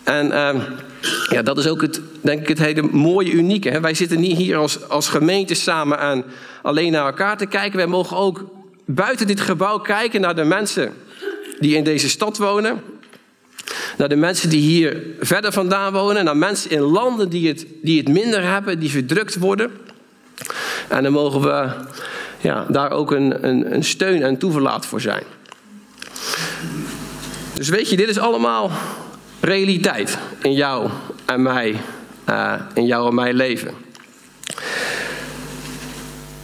En 0.03 0.27
uh, 0.27 0.55
ja, 1.29 1.43
dat 1.43 1.59
is 1.59 1.67
ook 1.67 1.81
het, 1.81 2.01
denk 2.21 2.41
ik, 2.41 2.49
het 2.49 2.59
hele 2.59 2.83
mooie, 2.83 3.33
unieke. 3.33 3.69
Hè? 3.69 3.81
Wij 3.81 3.95
zitten 3.95 4.21
niet 4.21 4.37
hier 4.37 4.57
als, 4.57 4.89
als 4.89 5.09
gemeente 5.09 5.55
samen 5.55 5.99
en 5.99 6.25
alleen 6.63 6.93
naar 6.93 7.07
elkaar 7.07 7.37
te 7.37 7.47
kijken. 7.47 7.77
Wij 7.77 7.87
mogen 7.87 8.17
ook 8.17 8.45
buiten 8.85 9.27
dit 9.27 9.41
gebouw 9.41 9.79
kijken 9.79 10.21
naar 10.21 10.35
de 10.35 10.45
mensen 10.45 10.93
die 11.59 11.77
in 11.77 11.85
deze 11.85 12.09
stad 12.09 12.39
wonen. 12.39 12.83
Naar 13.97 14.09
de 14.09 14.17
mensen 14.17 14.49
die 14.49 14.61
hier 14.61 15.03
verder 15.21 15.53
vandaan 15.53 15.93
wonen. 15.93 16.25
Naar 16.25 16.37
mensen 16.37 16.71
in 16.71 16.81
landen 16.81 17.29
die 17.29 17.49
het, 17.49 17.67
die 17.83 17.99
het 17.99 18.09
minder 18.09 18.43
hebben, 18.43 18.79
die 18.79 18.91
verdrukt 18.91 19.37
worden. 19.37 19.71
En 20.89 21.03
dan 21.03 21.13
mogen 21.13 21.41
we 21.41 21.69
ja, 22.41 22.67
daar 22.69 22.91
ook 22.91 23.11
een, 23.11 23.49
een, 23.49 23.75
een 23.75 23.85
steun 23.85 24.23
en 24.23 24.39
toeverlaat 24.39 24.87
voor 24.87 25.01
zijn. 25.01 25.23
Dus 27.55 27.69
weet 27.69 27.91
je, 27.91 27.97
dit 27.97 28.09
is 28.09 28.19
allemaal 28.19 28.71
realiteit 29.41 30.19
in 30.43 30.53
jou 30.53 30.91
en 31.25 31.43
mij, 31.43 31.77
uh, 32.29 32.55
in 32.75 32.87
jou 32.87 33.09
en 33.09 33.15
mijn 33.15 33.35
leven. 33.35 33.75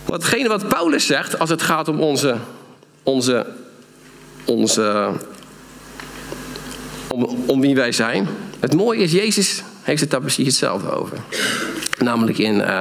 Watgene 0.04 0.48
wat 0.48 0.68
Paulus 0.68 1.06
zegt 1.06 1.38
als 1.38 1.50
het 1.50 1.62
gaat 1.62 1.88
om 1.88 2.00
onze, 2.00 2.36
onze, 3.02 3.46
onze 4.44 5.12
om, 7.46 7.60
wie 7.60 7.74
wij 7.74 7.92
zijn. 7.92 8.28
Het 8.60 8.74
mooie 8.74 9.02
is, 9.02 9.12
Jezus 9.12 9.62
heeft 9.82 10.00
het 10.00 10.10
daar 10.10 10.20
precies 10.20 10.46
hetzelfde 10.46 10.90
over. 10.90 11.18
Namelijk 11.98 12.38
in 12.38 12.54
uh, 12.54 12.78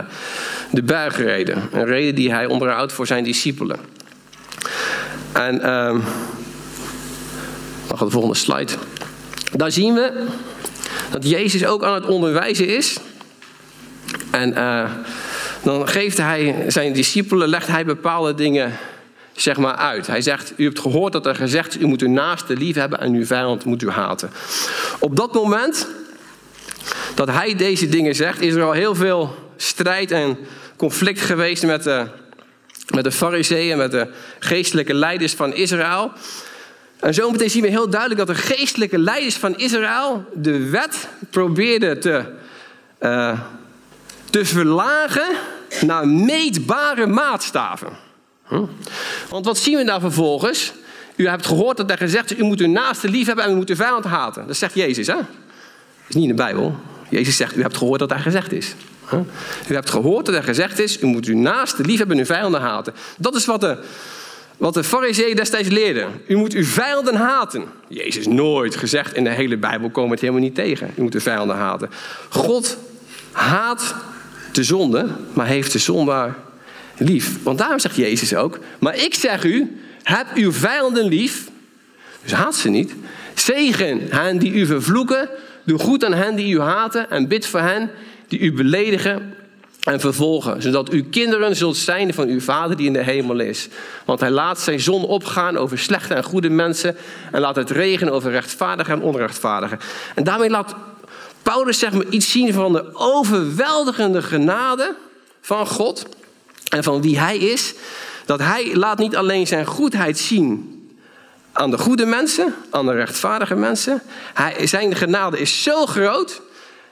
de 0.71 0.83
bergreden. 0.83 1.69
Een 1.71 1.85
reden 1.85 2.15
die 2.15 2.31
hij 2.31 2.45
onderhoudt 2.45 2.93
voor 2.93 3.07
zijn 3.07 3.23
discipelen. 3.23 3.79
En 5.31 5.55
uh, 5.55 5.95
mag 7.89 7.99
de 7.99 8.09
volgende 8.09 8.35
slide. 8.35 8.71
Daar 9.51 9.71
zien 9.71 9.93
we 9.93 10.25
dat 11.11 11.29
Jezus 11.29 11.65
ook 11.65 11.83
aan 11.83 11.93
het 11.93 12.05
onderwijzen 12.05 12.67
is. 12.67 12.97
En 14.31 14.49
uh, 14.49 14.89
dan 15.63 15.87
geeft 15.87 16.17
hij 16.17 16.65
zijn 16.67 16.93
discipelen, 16.93 17.47
legt 17.47 17.67
hij 17.67 17.85
bepaalde 17.85 18.35
dingen 18.35 18.73
zeg 19.35 19.57
maar 19.57 19.75
uit. 19.75 20.07
Hij 20.07 20.21
zegt, 20.21 20.53
u 20.57 20.63
hebt 20.63 20.79
gehoord 20.79 21.13
dat 21.13 21.25
er 21.25 21.35
gezegd 21.35 21.75
is, 21.75 21.81
u 21.81 21.85
moet 21.85 22.01
uw 22.01 22.09
naaste 22.09 22.57
lief 22.57 22.75
hebben 22.75 22.99
en 22.99 23.13
uw 23.13 23.25
vijand 23.25 23.65
moet 23.65 23.81
u 23.81 23.89
haten. 23.89 24.29
Op 24.99 25.15
dat 25.15 25.33
moment 25.33 25.87
dat 27.15 27.27
hij 27.27 27.55
deze 27.55 27.89
dingen 27.89 28.15
zegt, 28.15 28.41
is 28.41 28.53
er 28.53 28.63
al 28.63 28.71
heel 28.71 28.95
veel 28.95 29.35
strijd 29.55 30.11
en 30.11 30.37
conflict 30.75 31.21
geweest 31.21 31.65
met 31.65 31.83
de, 31.83 32.05
met 32.93 33.03
de 33.03 33.11
fariseeën, 33.11 33.77
met 33.77 33.91
de 33.91 34.07
geestelijke 34.39 34.93
leiders 34.93 35.33
van 35.33 35.53
Israël. 35.53 36.11
En 36.99 37.13
zo 37.13 37.31
meteen 37.31 37.49
zien 37.49 37.61
we 37.61 37.67
heel 37.67 37.89
duidelijk 37.89 38.27
dat 38.27 38.35
de 38.35 38.43
geestelijke 38.43 38.97
leiders 38.97 39.35
van 39.35 39.57
Israël 39.57 40.25
de 40.33 40.69
wet 40.69 41.07
probeerden 41.29 41.99
te, 41.99 42.23
uh, 43.01 43.39
te 44.29 44.45
verlagen 44.45 45.35
naar 45.81 46.07
meetbare 46.07 47.05
maatstaven. 47.05 48.04
Want 49.29 49.45
wat 49.45 49.57
zien 49.57 49.77
we 49.77 49.83
daar 49.83 49.99
vervolgens? 49.99 50.73
U 51.15 51.27
hebt 51.27 51.45
gehoord 51.45 51.77
dat 51.77 51.91
er 51.91 51.97
gezegd 51.97 52.31
is, 52.31 52.37
u 52.37 52.43
moet 52.43 52.59
uw 52.59 52.67
naaste 52.67 53.09
lief 53.09 53.27
hebben 53.27 53.45
en 53.45 53.51
u 53.51 53.55
moet 53.55 53.69
uw 53.69 53.75
vijand 53.75 54.05
haten. 54.05 54.47
Dat 54.47 54.57
zegt 54.57 54.75
Jezus, 54.75 55.07
hè? 55.07 55.15
Dat 55.15 55.25
is 56.07 56.15
niet 56.15 56.23
in 56.23 56.29
de 56.29 56.43
Bijbel. 56.43 56.75
Jezus 57.09 57.35
zegt, 57.35 57.57
u 57.57 57.61
hebt 57.61 57.77
gehoord 57.77 57.99
dat 57.99 58.11
er 58.11 58.19
gezegd 58.19 58.51
is. 58.51 58.75
U 59.69 59.73
hebt 59.73 59.89
gehoord 59.89 60.25
dat 60.25 60.35
er 60.35 60.43
gezegd 60.43 60.79
is, 60.79 61.01
u 61.01 61.05
moet 61.05 61.25
uw 61.25 61.37
naaste 61.37 61.83
lief 61.83 61.97
hebben 61.97 62.15
en 62.15 62.21
uw 62.21 62.27
vijanden 62.27 62.61
haten. 62.61 62.93
Dat 63.17 63.35
is 63.35 63.45
wat 63.45 63.61
de, 63.61 63.77
wat 64.57 64.73
de 64.73 64.83
fariseeën 64.83 65.35
destijds 65.35 65.69
leerden. 65.69 66.21
U 66.27 66.35
moet 66.35 66.53
uw 66.53 66.63
vijanden 66.63 67.15
haten. 67.15 67.63
Jezus 67.87 68.27
nooit 68.27 68.75
gezegd, 68.75 69.15
in 69.15 69.23
de 69.23 69.29
hele 69.29 69.57
Bijbel 69.57 69.89
komen 69.89 70.09
we 70.09 70.15
het 70.15 70.21
helemaal 70.21 70.43
niet 70.43 70.55
tegen. 70.55 70.91
U 70.95 71.01
moet 71.01 71.13
uw 71.13 71.19
vijanden 71.19 71.55
haten. 71.55 71.89
God 72.29 72.77
haat 73.31 73.95
de 74.51 74.63
zonde, 74.63 75.07
maar 75.33 75.47
heeft 75.47 75.71
de 75.71 75.79
zondaar 75.79 76.35
lief. 76.97 77.43
Want 77.43 77.57
daarom 77.57 77.79
zegt 77.79 77.95
Jezus 77.95 78.35
ook, 78.35 78.59
maar 78.79 78.95
ik 78.95 79.13
zeg 79.13 79.43
u, 79.43 79.77
heb 80.03 80.27
uw 80.33 80.51
vijanden 80.51 81.05
lief. 81.05 81.49
Dus 82.23 82.33
haat 82.33 82.55
ze 82.55 82.69
niet. 82.69 82.93
Zegen 83.33 84.01
hen 84.09 84.37
die 84.37 84.53
u 84.53 84.65
vervloeken. 84.65 85.29
Doe 85.63 85.79
goed 85.79 86.05
aan 86.05 86.13
hen 86.13 86.35
die 86.35 86.53
u 86.53 86.59
haten. 86.59 87.09
En 87.09 87.27
bid 87.27 87.45
voor 87.45 87.59
hen 87.59 87.91
die 88.27 88.39
u 88.39 88.53
beledigen 88.53 89.35
en 89.83 89.99
vervolgen. 89.99 90.61
Zodat 90.61 90.93
u 90.93 91.03
kinderen 91.03 91.55
zult 91.55 91.77
zijn 91.77 92.13
van 92.13 92.27
uw 92.27 92.39
vader 92.39 92.77
die 92.77 92.85
in 92.85 92.93
de 92.93 93.03
hemel 93.03 93.39
is. 93.39 93.67
Want 94.05 94.19
hij 94.19 94.29
laat 94.29 94.59
zijn 94.59 94.79
zon 94.79 95.05
opgaan 95.05 95.57
over 95.57 95.79
slechte 95.79 96.13
en 96.13 96.23
goede 96.23 96.49
mensen. 96.49 96.95
En 97.31 97.41
laat 97.41 97.55
het 97.55 97.69
regenen 97.69 98.13
over 98.13 98.31
rechtvaardigen 98.31 98.93
en 98.93 99.01
onrechtvaardigen. 99.01 99.79
En 100.15 100.23
daarmee 100.23 100.49
laat 100.49 100.75
Paulus 101.43 101.79
zeg 101.79 101.91
iets 102.09 102.31
zien 102.31 102.53
van 102.53 102.73
de 102.73 102.89
overweldigende 102.93 104.21
genade 104.21 104.95
van 105.41 105.67
God 105.67 106.05
en 106.75 106.83
van 106.83 107.01
wie 107.01 107.19
hij 107.19 107.37
is, 107.37 107.73
dat 108.25 108.39
hij 108.39 108.75
laat 108.75 108.97
niet 108.97 109.15
alleen 109.15 109.47
zijn 109.47 109.65
goedheid 109.65 110.19
zien 110.19 110.73
aan 111.51 111.71
de 111.71 111.77
goede 111.77 112.05
mensen, 112.05 112.55
aan 112.69 112.85
de 112.85 112.93
rechtvaardige 112.93 113.55
mensen. 113.55 114.01
Zijn 114.63 114.95
genade 114.95 115.39
is 115.39 115.63
zo 115.63 115.85
groot, 115.85 116.41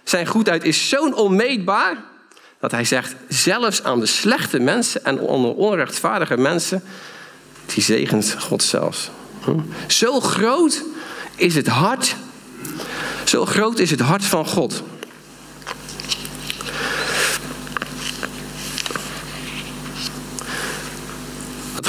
zijn 0.04 0.26
goedheid 0.26 0.64
is 0.64 0.90
zo 0.90 1.10
onmeetbaar, 1.10 1.98
dat 2.60 2.72
hij 2.72 2.86
zegt, 2.86 3.16
zelfs 3.28 3.84
aan 3.84 4.00
de 4.00 4.06
slechte 4.06 4.60
mensen 4.60 5.06
en 5.06 5.16
de 5.16 5.22
onrechtvaardige 5.56 6.38
mensen, 6.38 6.84
die 7.66 7.84
zegent 7.84 8.36
God 8.40 8.64
zelfs. 8.64 9.10
Hm? 9.44 9.60
Zo 9.88 10.20
groot 10.20 10.84
is 11.36 11.56
het 11.56 11.68
hart, 11.68 12.16
zo 13.24 13.46
groot 13.46 13.80
is 13.80 13.90
het 13.90 14.00
hart 14.00 14.26
van 14.26 14.48
God. 14.48 14.84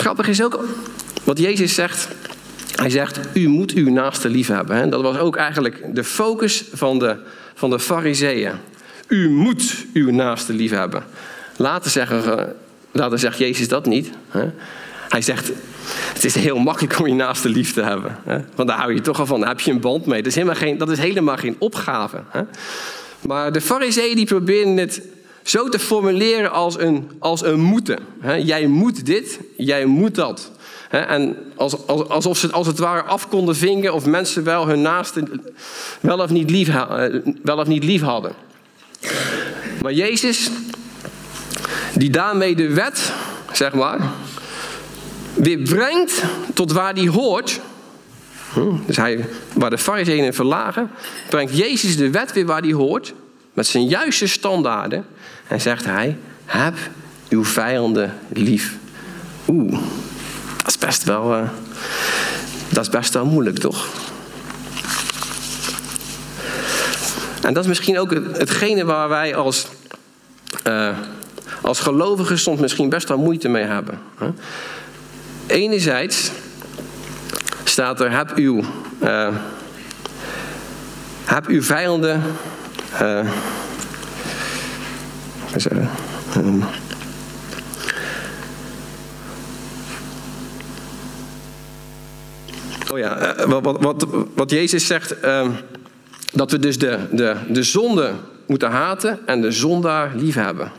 Grappig 0.05 0.29
is 0.29 0.43
ook 0.43 0.65
wat 1.25 1.39
Jezus 1.39 1.75
zegt. 1.75 2.09
Hij 2.75 2.91
zegt, 2.91 3.21
u 3.33 3.49
moet 3.49 3.73
uw 3.73 3.91
naaste 3.91 4.29
lief 4.29 4.49
hebben. 4.49 4.91
Dat 4.91 5.03
was 5.03 5.19
ook 5.19 5.37
eigenlijk 5.37 5.95
de 5.95 6.05
focus 6.05 6.65
van 6.73 6.99
de, 6.99 7.17
van 7.55 7.71
de 7.71 7.79
fariseeën. 7.79 8.53
U 9.09 9.31
moet 9.31 9.87
uw 9.93 10.11
naaste 10.11 10.53
lief 10.53 10.71
hebben. 10.71 11.05
Later, 11.57 11.91
zeggen, 11.91 12.53
later 12.93 13.19
zegt 13.19 13.39
Jezus 13.39 13.69
dat 13.69 13.87
niet. 13.87 14.11
Hij 15.09 15.23
zegt, 15.23 15.51
het 16.13 16.25
is 16.25 16.35
heel 16.35 16.59
makkelijk 16.59 16.99
om 16.99 17.07
je 17.07 17.15
naaste 17.15 17.49
lief 17.49 17.73
te 17.73 17.83
hebben. 17.83 18.19
Want 18.55 18.69
daar 18.69 18.79
hou 18.79 18.95
je 18.95 19.01
toch 19.01 19.19
al 19.19 19.27
van, 19.27 19.41
daar 19.41 19.49
heb 19.49 19.61
je 19.61 19.71
een 19.71 19.81
band 19.81 20.07
mee. 20.07 20.23
Dat 20.23 20.31
is 20.31 20.35
helemaal 20.35 20.57
geen, 20.57 20.79
dat 20.79 20.91
is 20.91 20.99
helemaal 20.99 21.37
geen 21.37 21.57
opgave. 21.59 22.23
Maar 23.21 23.53
de 23.53 23.61
fariseeën 23.61 24.17
die 24.17 24.27
proberen 24.27 24.77
het 24.77 25.01
zo 25.45 25.69
te 25.69 25.79
formuleren 25.79 26.53
als 26.53 26.79
een, 26.79 27.11
als 27.19 27.43
een 27.43 27.61
moeten. 27.61 27.99
jij 28.43 28.67
moet 28.67 29.07
dit, 29.07 29.41
jij 29.57 29.85
moet 29.85 30.15
dat. 30.15 30.51
en 30.91 31.37
alsof 32.09 32.39
ze 32.39 32.47
het 32.47 32.55
als 32.55 32.67
het 32.67 32.79
ware 32.79 33.03
af 33.03 33.29
konden 33.29 33.57
vingen 33.57 33.95
of 33.95 34.07
mensen 34.07 34.45
wel 34.45 34.69
hun 34.69 34.83
naasten 34.83 35.43
wel 36.01 36.19
of 36.19 36.31
niet 36.31 36.51
lief, 36.51 36.69
eh, 36.69 37.05
wel 37.43 37.59
of 37.59 37.67
niet 37.67 37.85
lief 37.85 38.01
hadden. 38.01 38.33
Maar 39.83 39.93
Jezus, 39.93 40.51
die 41.95 42.11
daarmee 42.11 42.55
de 42.55 42.75
wet, 42.75 43.13
zeg 43.53 43.75
maar, 43.75 44.11
weer 45.35 45.59
brengt 45.59 46.23
tot 46.55 46.73
waar 46.73 46.95
die 46.95 47.11
hoort. 47.11 47.61
Dus 48.87 48.97
hij, 48.97 49.25
waar 49.55 49.71
de 49.71 49.79
fariseeën 49.79 50.35
verlagen, 50.35 50.91
brengt 51.29 51.57
Jezus 51.57 51.97
de 51.97 52.11
wet 52.11 52.33
weer 52.33 52.47
waar 52.47 52.63
die 52.63 52.75
hoort. 52.75 53.15
Met 53.53 53.67
zijn 53.67 53.87
juiste 53.87 54.27
standaarden. 54.27 55.07
En 55.49 55.61
zegt 55.61 55.85
hij, 55.85 56.19
heb 56.45 56.75
uw 57.29 57.45
vijanden 57.45 58.19
lief. 58.29 58.77
Oeh, 59.49 59.73
dat 60.57 60.67
is 60.67 60.79
best 60.79 61.05
wel, 61.05 61.37
uh, 61.37 61.49
dat 62.69 62.83
is 62.83 62.91
best 62.91 63.15
wel 63.15 63.27
moeilijk, 63.27 63.59
toch? 63.59 63.87
En 67.43 67.55
dat 67.55 67.63
is 67.63 67.69
misschien 67.69 67.99
ook 67.99 68.11
hetgene 68.13 68.85
waar 68.85 69.09
wij 69.09 69.37
als, 69.37 69.67
uh, 70.67 70.99
als 71.61 71.81
gelovigen 71.81 72.39
soms 72.39 72.61
misschien 72.61 72.89
best 72.89 73.09
wel 73.09 73.19
moeite 73.19 73.49
mee 73.49 73.65
hebben. 73.65 73.99
Enerzijds 75.47 76.31
staat 77.65 78.01
er, 78.01 78.13
heb 78.13 78.33
uw, 78.35 78.65
uh, 79.03 79.29
heb 81.25 81.47
uw 81.47 81.63
vijanden, 81.63 82.23
zeggen, 85.61 85.91
um, 86.37 86.65
oh 92.93 92.99
ja, 92.99 93.39
uh, 93.39 93.45
wat, 93.45 93.83
wat, 93.83 94.07
wat 94.35 94.51
Jezus 94.51 94.87
zegt, 94.87 95.25
uh, 95.25 95.49
dat 96.33 96.51
we 96.51 96.59
dus 96.59 96.79
de, 96.79 96.99
de, 97.11 97.37
de 97.49 97.63
zonde 97.63 98.13
moeten 98.47 98.71
haten 98.71 99.19
en 99.27 99.41
de 99.41 99.51
zondaar 99.51 100.13
liefhebben. 100.15 100.73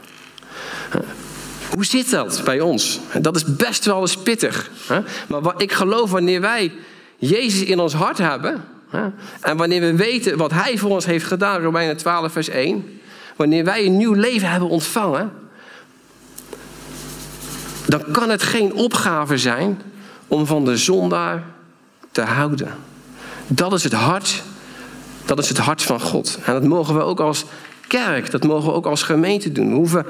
Hoe 1.70 1.86
zit 1.86 2.12
dat 2.12 2.41
bij 2.46 2.60
ons? 2.60 3.00
Dat 3.22 3.36
is 3.36 3.55
best 3.55 3.86
wel 3.86 4.01
eens 4.01 4.17
pittig. 4.17 4.70
Maar 5.27 5.41
wat 5.41 5.62
ik 5.62 5.72
geloof 5.72 6.12
wanneer 6.12 6.41
wij 6.41 6.72
Jezus 7.17 7.63
in 7.63 7.79
ons 7.79 7.94
hart 7.94 8.17
hebben. 8.17 8.63
En 9.41 9.58
wanneer 9.58 9.82
we 9.82 9.96
weten 9.96 10.38
wat 10.38 10.51
Hij 10.51 10.77
voor 10.77 10.89
ons 10.89 11.05
heeft 11.05 11.25
gedaan, 11.25 11.62
Romeinen 11.62 11.98
12, 11.98 12.32
vers 12.32 12.50
1. 12.50 13.00
Wanneer 13.36 13.63
wij 13.63 13.86
een 13.86 13.98
nieuw 13.98 14.13
leven 14.13 14.50
hebben 14.50 14.70
ontvangen. 14.70 15.32
Dan 17.88 18.04
kan 18.12 18.30
het 18.30 18.44
geen 18.44 18.74
opgave 18.74 19.38
zijn 19.38 19.82
om 20.27 20.46
van 20.46 20.65
de 20.65 20.77
zondaar 20.77 21.44
te 22.12 22.22
houden. 22.22 22.75
Dat 23.48 23.74
is 23.74 23.84
het 23.84 23.94
hart. 23.94 24.44
Dat 25.25 25.39
is 25.39 25.50
het 25.50 25.58
hart 25.58 25.82
van 25.82 26.00
God. 26.00 26.39
En 26.46 26.54
dat 26.54 26.63
mogen 26.63 26.96
we 26.96 27.01
ook 27.01 27.20
als 27.20 27.46
kerk, 27.88 28.32
dat 28.32 28.44
mogen 28.44 28.70
we 28.70 28.75
ook 28.75 28.86
als 28.86 29.04
gemeente 29.04 29.51
doen. 29.51 29.70
We 29.70 29.75
hoeven 29.75 30.06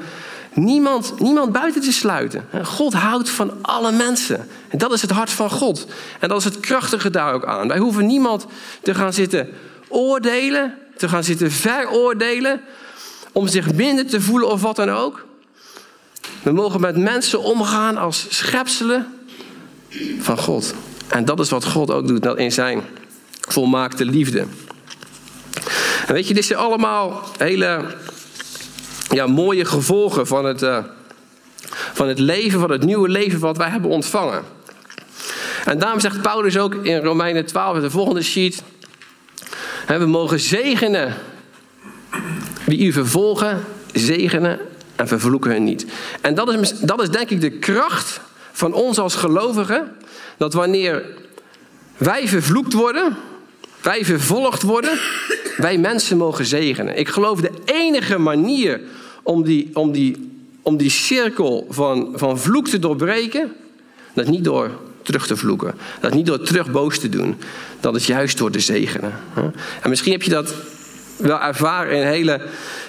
niemand, 0.52 1.20
niemand 1.20 1.52
buiten 1.52 1.82
te 1.82 1.92
sluiten. 1.92 2.44
God 2.62 2.92
houdt 2.92 3.30
van 3.30 3.52
alle 3.62 3.92
mensen. 3.92 4.48
En 4.68 4.78
dat 4.78 4.92
is 4.92 5.02
het 5.02 5.10
hart 5.10 5.30
van 5.30 5.50
God. 5.50 5.86
En 6.20 6.28
dat 6.28 6.38
is 6.38 6.44
het 6.44 6.60
krachtige 6.60 7.10
daar 7.10 7.32
ook 7.32 7.44
aan. 7.44 7.68
Wij 7.68 7.78
hoeven 7.78 8.06
niemand 8.06 8.46
te 8.82 8.94
gaan 8.94 9.12
zitten 9.12 9.48
oordelen, 9.88 10.74
te 10.96 11.08
gaan 11.08 11.24
zitten 11.24 11.50
veroordelen, 11.50 12.60
om 13.36 13.48
zich 13.48 13.74
minder 13.74 14.06
te 14.06 14.20
voelen 14.20 14.48
of 14.48 14.62
wat 14.62 14.76
dan 14.76 14.90
ook. 14.90 15.26
We 16.42 16.52
mogen 16.52 16.80
met 16.80 16.96
mensen 16.96 17.42
omgaan 17.42 17.96
als 17.96 18.26
schepselen 18.28 19.06
van 20.18 20.38
God. 20.38 20.74
En 21.08 21.24
dat 21.24 21.40
is 21.40 21.50
wat 21.50 21.64
God 21.64 21.90
ook 21.90 22.06
doet 22.06 22.38
in 22.38 22.52
zijn 22.52 22.82
volmaakte 23.40 24.04
liefde. 24.04 24.46
En 26.06 26.14
weet 26.14 26.28
je, 26.28 26.34
dit 26.34 26.44
zijn 26.44 26.58
allemaal 26.58 27.24
hele 27.38 27.84
ja, 29.08 29.26
mooie 29.26 29.64
gevolgen 29.64 30.26
van 30.26 30.44
het, 30.44 30.62
uh, 30.62 30.78
van 31.92 32.08
het 32.08 32.18
leven, 32.18 32.60
van 32.60 32.70
het 32.70 32.84
nieuwe 32.84 33.08
leven 33.08 33.38
wat 33.38 33.56
wij 33.56 33.68
hebben 33.68 33.90
ontvangen. 33.90 34.42
En 35.64 35.78
daarom 35.78 36.00
zegt 36.00 36.22
Paulus 36.22 36.58
ook 36.58 36.74
in 36.74 37.02
Romeinen 37.02 37.46
12, 37.46 37.80
de 37.80 37.90
volgende 37.90 38.22
sheet. 38.22 38.62
We 39.86 40.06
mogen 40.06 40.40
zegenen 40.40 41.14
wie 42.66 42.86
u 42.86 42.92
vervolgen, 42.92 43.64
zegenen 43.92 44.58
en 44.96 45.08
vervloeken 45.08 45.50
hun 45.50 45.64
niet. 45.64 45.86
En 46.20 46.34
dat 46.34 46.52
is, 46.52 46.78
dat 46.80 47.02
is 47.02 47.10
denk 47.10 47.30
ik 47.30 47.40
de 47.40 47.50
kracht 47.50 48.20
van 48.52 48.72
ons 48.72 48.98
als 48.98 49.14
gelovigen. 49.14 49.92
Dat 50.36 50.52
wanneer 50.52 51.04
wij 51.96 52.28
vervloekt 52.28 52.72
worden, 52.72 53.16
wij 53.82 54.04
vervolgd 54.04 54.62
worden, 54.62 54.98
wij 55.56 55.78
mensen 55.78 56.16
mogen 56.16 56.46
zegenen. 56.46 56.98
Ik 56.98 57.08
geloof 57.08 57.40
de 57.40 57.52
enige 57.64 58.18
manier 58.18 58.80
om 59.22 59.44
die, 59.44 59.70
om 59.72 59.92
die, 59.92 60.30
om 60.62 60.76
die 60.76 60.90
cirkel 60.90 61.66
van, 61.70 62.12
van 62.14 62.38
vloek 62.38 62.68
te 62.68 62.78
doorbreken, 62.78 63.52
dat 64.14 64.26
niet 64.26 64.44
door 64.44 64.70
terug 65.02 65.26
te 65.26 65.36
vloeken. 65.36 65.74
Dat 66.00 66.14
niet 66.14 66.26
door 66.26 66.40
terug 66.40 66.70
boos 66.70 66.98
te 66.98 67.08
doen. 67.08 67.36
Dat 67.80 67.96
is 67.96 68.06
juist 68.06 68.38
door 68.38 68.50
te 68.50 68.60
zegenen. 68.60 69.12
En 69.82 69.90
misschien 69.90 70.12
heb 70.12 70.22
je 70.22 70.30
dat 70.30 70.54
wel 71.16 71.40
ervaren 71.40 71.96
in 71.96 72.06
hele 72.06 72.40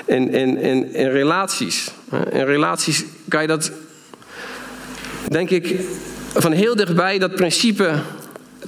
in, 0.05 0.31
in, 0.33 0.57
in, 0.57 0.93
in 0.93 1.09
relaties. 1.09 1.91
In 2.31 2.45
relaties 2.45 3.05
kan 3.27 3.41
je 3.41 3.47
dat, 3.47 3.71
denk 5.27 5.49
ik, 5.49 5.79
van 6.33 6.51
heel 6.51 6.75
dichtbij 6.75 7.17
dat 7.19 7.35
principe 7.35 7.93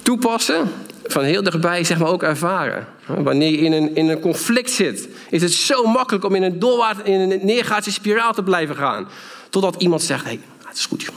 toepassen 0.02 0.72
van 1.12 1.24
heel 1.24 1.44
dichtbij 1.44 1.84
zeg 1.84 1.98
maar, 1.98 2.10
ook 2.10 2.24
ervaren. 2.24 2.88
Wanneer 3.06 3.52
je 3.52 3.58
in 3.58 3.72
een, 3.72 3.96
in 3.96 4.10
een 4.10 4.20
conflict 4.20 4.72
zit, 4.72 5.08
is 5.30 5.42
het 5.42 5.54
zo 5.54 5.84
makkelijk 5.84 6.26
om 6.26 6.36
in 6.36 6.44
een, 6.44 6.60
doorwaart, 6.60 7.08
in 7.08 7.20
een 7.20 7.40
neergaatse 7.42 7.92
spiraal 7.92 8.34
te 8.34 8.44
blijven 8.44 8.76
gaan. 8.76 9.08
Totdat 9.50 9.76
iemand 9.82 10.02
zegt, 10.02 10.24
hé, 10.24 10.30
hey, 10.30 10.40
het 10.66 10.78
is 10.78 10.86
goed 10.86 11.02
joh. 11.02 11.16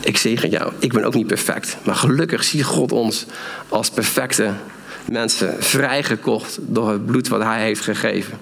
Ik 0.00 0.16
zegen 0.16 0.48
jou, 0.50 0.72
ik 0.78 0.92
ben 0.92 1.04
ook 1.04 1.14
niet 1.14 1.26
perfect. 1.26 1.76
Maar 1.84 1.94
gelukkig 1.94 2.44
ziet 2.44 2.64
God 2.64 2.92
ons 2.92 3.26
als 3.68 3.90
perfecte 3.90 4.52
mensen 5.10 5.62
vrijgekocht 5.62 6.58
door 6.60 6.90
het 6.90 7.06
bloed 7.06 7.28
wat 7.28 7.42
hij 7.42 7.62
heeft 7.62 7.80
gegeven. 7.80 8.38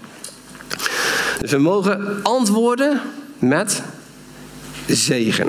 Dus 1.41 1.51
we 1.51 1.59
mogen 1.59 2.23
antwoorden 2.23 3.01
met 3.39 3.83
zegen. 4.87 5.49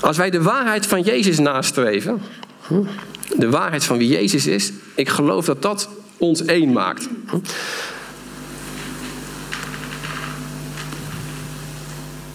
Als 0.00 0.16
wij 0.16 0.30
de 0.30 0.42
waarheid 0.42 0.86
van 0.86 1.02
Jezus 1.02 1.38
nastreven, 1.38 2.22
hm, 2.66 2.82
de 3.36 3.50
waarheid 3.50 3.84
van 3.84 3.98
wie 3.98 4.08
Jezus 4.08 4.46
is, 4.46 4.72
ik 4.94 5.08
geloof 5.08 5.44
dat 5.44 5.62
dat 5.62 5.88
ons 6.16 6.44
één 6.44 6.72
maakt. 6.72 7.08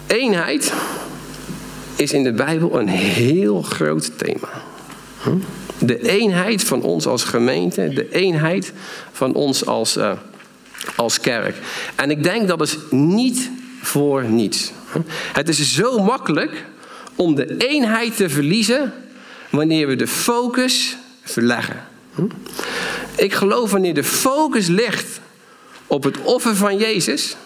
Eenheid 0.06 0.72
is 2.00 2.12
in 2.12 2.22
de 2.22 2.32
Bijbel 2.32 2.80
een 2.80 2.88
heel 2.88 3.62
groot 3.62 4.18
thema. 4.18 4.48
Hm? 5.22 5.36
De 5.78 6.08
eenheid 6.08 6.64
van 6.64 6.82
ons 6.82 7.06
als 7.06 7.24
gemeente, 7.24 7.88
de 7.88 8.10
eenheid 8.10 8.72
van 9.12 9.34
ons 9.34 9.66
als, 9.66 9.96
uh, 9.96 10.12
als 10.96 11.20
kerk. 11.20 11.56
En 11.94 12.10
ik 12.10 12.22
denk 12.22 12.48
dat 12.48 12.60
is 12.60 12.76
niet 12.90 13.50
voor 13.80 14.24
niets. 14.24 14.72
Hm? 14.92 15.00
Het 15.32 15.48
is 15.48 15.74
zo 15.74 15.98
makkelijk 15.98 16.64
om 17.14 17.34
de 17.34 17.56
eenheid 17.56 18.16
te 18.16 18.28
verliezen 18.28 18.92
wanneer 19.50 19.86
we 19.86 19.96
de 19.96 20.06
focus 20.06 20.96
verleggen. 21.22 21.84
Hm? 22.14 22.26
Ik 23.16 23.34
geloof 23.34 23.70
wanneer 23.70 23.94
de 23.94 24.04
focus 24.04 24.66
ligt 24.66 25.20
op 25.86 26.02
het 26.04 26.20
offer 26.22 26.56
van 26.56 26.76
Jezus, 26.76 27.36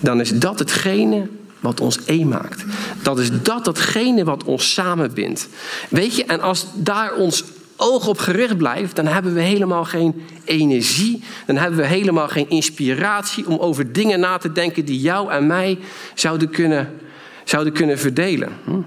dan 0.00 0.20
is 0.20 0.30
dat 0.30 0.58
hetgene 0.58 1.28
wat 1.60 1.80
ons 1.80 2.04
één 2.04 2.28
maakt. 2.28 2.64
Dat 3.02 3.18
is 3.18 3.30
dat 3.42 3.64
datgene 3.64 4.24
wat 4.24 4.44
ons 4.44 4.72
samenbindt. 4.72 5.48
Weet 5.88 6.16
je, 6.16 6.24
en 6.24 6.40
als 6.40 6.66
daar 6.74 7.14
ons 7.14 7.44
oog 7.76 8.06
op 8.06 8.18
gericht 8.18 8.56
blijft, 8.56 8.96
dan 8.96 9.06
hebben 9.06 9.34
we 9.34 9.40
helemaal 9.40 9.84
geen 9.84 10.22
energie. 10.44 11.22
Dan 11.46 11.56
hebben 11.56 11.78
we 11.78 11.86
helemaal 11.86 12.28
geen 12.28 12.50
inspiratie 12.50 13.46
om 13.46 13.58
over 13.58 13.92
dingen 13.92 14.20
na 14.20 14.38
te 14.38 14.52
denken 14.52 14.84
die 14.84 15.00
jou 15.00 15.30
en 15.30 15.46
mij 15.46 15.78
zouden 16.14 16.50
kunnen 16.50 16.90
zouden 17.48 17.72
kunnen 17.72 17.98
verdelen. 17.98 18.48
Hm? 18.64 18.80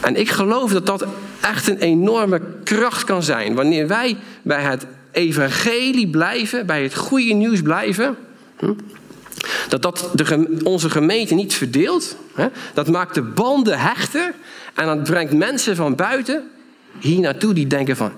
En 0.00 0.16
ik 0.16 0.30
geloof 0.30 0.72
dat 0.72 0.86
dat 0.86 1.06
echt 1.40 1.68
een 1.68 1.78
enorme 1.78 2.40
kracht 2.64 3.04
kan 3.04 3.22
zijn. 3.22 3.54
Wanneer 3.54 3.86
wij 3.86 4.16
bij 4.42 4.62
het 4.62 4.86
evangelie 5.12 6.08
blijven, 6.08 6.66
bij 6.66 6.82
het 6.82 6.94
goede 6.94 7.32
nieuws 7.32 7.62
blijven. 7.62 8.16
Dat 9.68 9.82
dat 9.82 10.10
de, 10.14 10.60
onze 10.64 10.90
gemeente 10.90 11.34
niet 11.34 11.54
verdeelt. 11.54 12.16
Dat 12.74 12.88
maakt 12.88 13.14
de 13.14 13.22
banden 13.22 13.78
hechter. 13.78 14.34
En 14.74 14.86
dat 14.86 15.02
brengt 15.02 15.32
mensen 15.32 15.76
van 15.76 15.94
buiten 15.94 16.50
hier 16.98 17.20
naartoe 17.20 17.54
die 17.54 17.66
denken 17.66 17.96
van... 17.96 18.12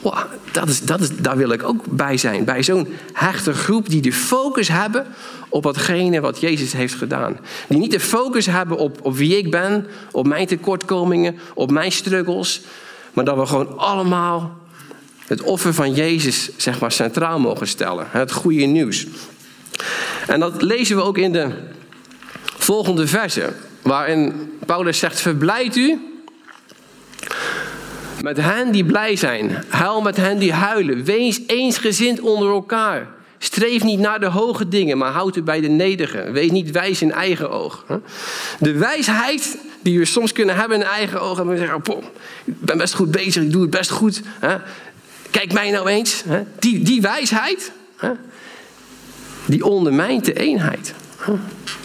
Wow, 0.00 0.18
dat 0.52 0.68
is, 0.68 0.80
dat 0.80 1.00
is, 1.00 1.16
daar 1.16 1.36
wil 1.36 1.50
ik 1.50 1.62
ook 1.62 1.84
bij 1.86 2.16
zijn. 2.16 2.44
Bij 2.44 2.62
zo'n 2.62 2.88
hechte 3.12 3.52
groep 3.52 3.88
die 3.88 4.02
de 4.02 4.12
focus 4.12 4.68
hebben 4.68 5.06
op 5.48 5.64
watgene 5.64 6.20
wat 6.20 6.40
Jezus 6.40 6.72
heeft 6.72 6.94
gedaan. 6.94 7.38
Die 7.68 7.78
niet 7.78 7.90
de 7.90 8.00
focus 8.00 8.46
hebben 8.46 8.78
op, 8.78 8.98
op 9.02 9.16
wie 9.16 9.36
ik 9.36 9.50
ben, 9.50 9.86
op 10.10 10.26
mijn 10.26 10.46
tekortkomingen, 10.46 11.38
op 11.54 11.70
mijn 11.70 11.92
struggles. 11.92 12.60
Maar 13.12 13.24
dat 13.24 13.36
we 13.36 13.46
gewoon 13.46 13.78
allemaal 13.78 14.58
het 15.26 15.42
offer 15.42 15.74
van 15.74 15.94
Jezus 15.94 16.50
zeg 16.56 16.80
maar, 16.80 16.92
centraal 16.92 17.38
mogen 17.38 17.68
stellen. 17.68 18.06
Het 18.10 18.32
goede 18.32 18.64
nieuws. 18.64 19.06
En 20.26 20.40
dat 20.40 20.62
lezen 20.62 20.96
we 20.96 21.02
ook 21.02 21.18
in 21.18 21.32
de 21.32 21.48
volgende 22.56 23.06
verse. 23.06 23.52
Waarin 23.82 24.50
Paulus 24.66 24.98
zegt, 24.98 25.20
verblijd 25.20 25.76
u 25.76 26.00
met 28.22 28.36
hen 28.36 28.72
die 28.72 28.84
blij 28.84 29.16
zijn. 29.16 29.64
Huil 29.68 30.00
met 30.00 30.16
hen 30.16 30.38
die 30.38 30.52
huilen. 30.52 31.04
Wees 31.04 31.40
eensgezind 31.46 32.20
onder 32.20 32.48
elkaar. 32.48 33.08
Streef 33.38 33.82
niet 33.82 33.98
naar 33.98 34.20
de 34.20 34.26
hoge 34.26 34.68
dingen, 34.68 34.98
maar 34.98 35.12
houd 35.12 35.36
u 35.36 35.42
bij 35.42 35.60
de 35.60 35.68
nederige. 35.68 36.30
Wees 36.30 36.50
niet 36.50 36.70
wijs 36.70 37.02
in 37.02 37.12
eigen 37.12 37.50
oog. 37.50 37.84
De 38.58 38.72
wijsheid 38.72 39.58
die 39.80 39.98
we 39.98 40.04
soms 40.04 40.32
kunnen 40.32 40.56
hebben 40.56 40.80
in 40.80 40.86
eigen 40.86 41.20
ogen. 41.20 41.42
En 41.42 41.48
we 41.48 41.56
zeggen, 41.56 41.92
oh, 41.92 42.04
ik 42.44 42.60
ben 42.60 42.78
best 42.78 42.94
goed 42.94 43.10
bezig, 43.10 43.42
ik 43.42 43.52
doe 43.52 43.62
het 43.62 43.70
best 43.70 43.90
goed. 43.90 44.22
Kijk 45.30 45.52
mij 45.52 45.70
nou 45.70 45.88
eens. 45.88 46.22
Die, 46.58 46.82
die 46.82 47.00
wijsheid, 47.00 47.72
die 49.46 49.64
ondermijnt 49.64 50.24
de 50.24 50.32
eenheid. 50.32 50.94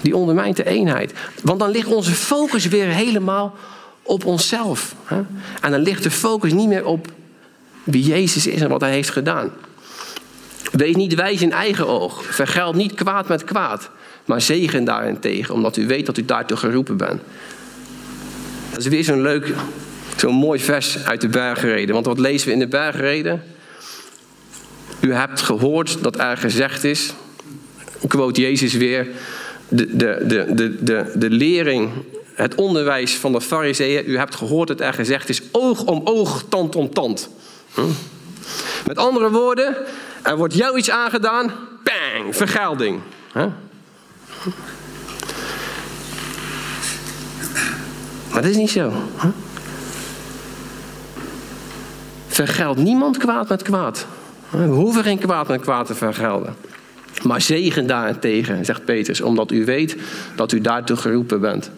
Die 0.01 0.15
ondermijnt 0.15 0.55
de 0.55 0.65
eenheid. 0.65 1.13
Want 1.43 1.59
dan 1.59 1.71
ligt 1.71 1.87
onze 1.87 2.11
focus 2.11 2.67
weer 2.67 2.87
helemaal 2.87 3.55
op 4.03 4.25
onszelf. 4.25 4.95
En 5.61 5.71
dan 5.71 5.79
ligt 5.79 6.03
de 6.03 6.11
focus 6.11 6.53
niet 6.53 6.67
meer 6.67 6.85
op 6.85 7.07
wie 7.83 8.03
Jezus 8.03 8.47
is 8.47 8.61
en 8.61 8.69
wat 8.69 8.81
hij 8.81 8.91
heeft 8.91 9.09
gedaan. 9.09 9.51
Wees 10.71 10.95
niet 10.95 11.15
wijs 11.15 11.41
in 11.41 11.51
eigen 11.51 11.87
oog. 11.87 12.23
Vergeld 12.23 12.75
niet 12.75 12.93
kwaad 12.93 13.27
met 13.27 13.43
kwaad. 13.43 13.89
Maar 14.25 14.41
zegen 14.41 14.83
daarentegen, 14.83 15.53
omdat 15.53 15.77
u 15.77 15.87
weet 15.87 16.05
dat 16.05 16.17
u 16.17 16.25
daartoe 16.25 16.57
geroepen 16.57 16.97
bent. 16.97 17.21
Dat 18.69 18.79
is 18.79 18.87
weer 18.87 19.03
zo'n 19.03 19.21
leuk, 19.21 19.53
zo'n 20.15 20.35
mooi 20.35 20.59
vers 20.59 21.05
uit 21.05 21.21
de 21.21 21.27
bergreden. 21.27 21.93
Want 21.93 22.05
wat 22.05 22.19
lezen 22.19 22.47
we 22.47 22.53
in 22.53 22.59
de 22.59 22.67
bergreden? 22.67 23.43
U 24.99 25.13
hebt 25.13 25.41
gehoord 25.41 26.03
dat 26.03 26.19
er 26.19 26.37
gezegd 26.37 26.83
is, 26.83 27.13
quote 28.07 28.41
Jezus 28.41 28.73
weer, 28.73 29.07
de, 29.67 29.95
de, 29.95 30.23
de, 30.27 30.53
de, 30.53 30.83
de, 30.83 31.11
de 31.15 31.29
lering, 31.29 31.89
het 32.33 32.55
onderwijs 32.55 33.15
van 33.15 33.31
de 33.31 33.41
fariseeën. 33.41 34.09
U 34.09 34.17
hebt 34.17 34.35
gehoord 34.35 34.67
dat 34.67 34.79
er 34.79 34.93
gezegd 34.93 35.29
is, 35.29 35.41
oog 35.51 35.83
om 35.83 36.01
oog, 36.03 36.43
tand 36.49 36.75
om 36.75 36.93
tand. 36.93 37.29
Hm? 37.73 37.81
Met 38.87 38.97
andere 38.97 39.31
woorden, 39.31 39.75
er 40.23 40.37
wordt 40.37 40.53
jou 40.53 40.77
iets 40.77 40.89
aangedaan, 40.89 41.51
bang, 41.83 42.35
vergelding. 42.35 42.99
Maar 48.31 48.41
dat 48.41 48.51
is 48.51 48.57
niet 48.57 48.69
zo. 48.69 48.91
Vergeld 52.27 52.77
niemand 52.77 53.17
kwaad 53.17 53.49
met 53.49 53.61
kwaad. 53.61 54.05
We 54.49 54.63
hoeven 54.63 55.03
geen 55.03 55.19
kwaad 55.19 55.47
met 55.47 55.61
kwaad 55.61 55.85
te 55.85 55.95
vergelden. 55.95 56.55
Maar 57.23 57.41
zegen 57.41 57.87
daarentegen, 57.87 58.65
zegt 58.65 58.85
Petrus, 58.85 59.21
omdat 59.21 59.51
u 59.51 59.65
weet 59.65 59.95
dat 60.35 60.51
u 60.51 60.61
daartoe 60.61 60.97
geroepen 60.97 61.41
bent. 61.41 61.71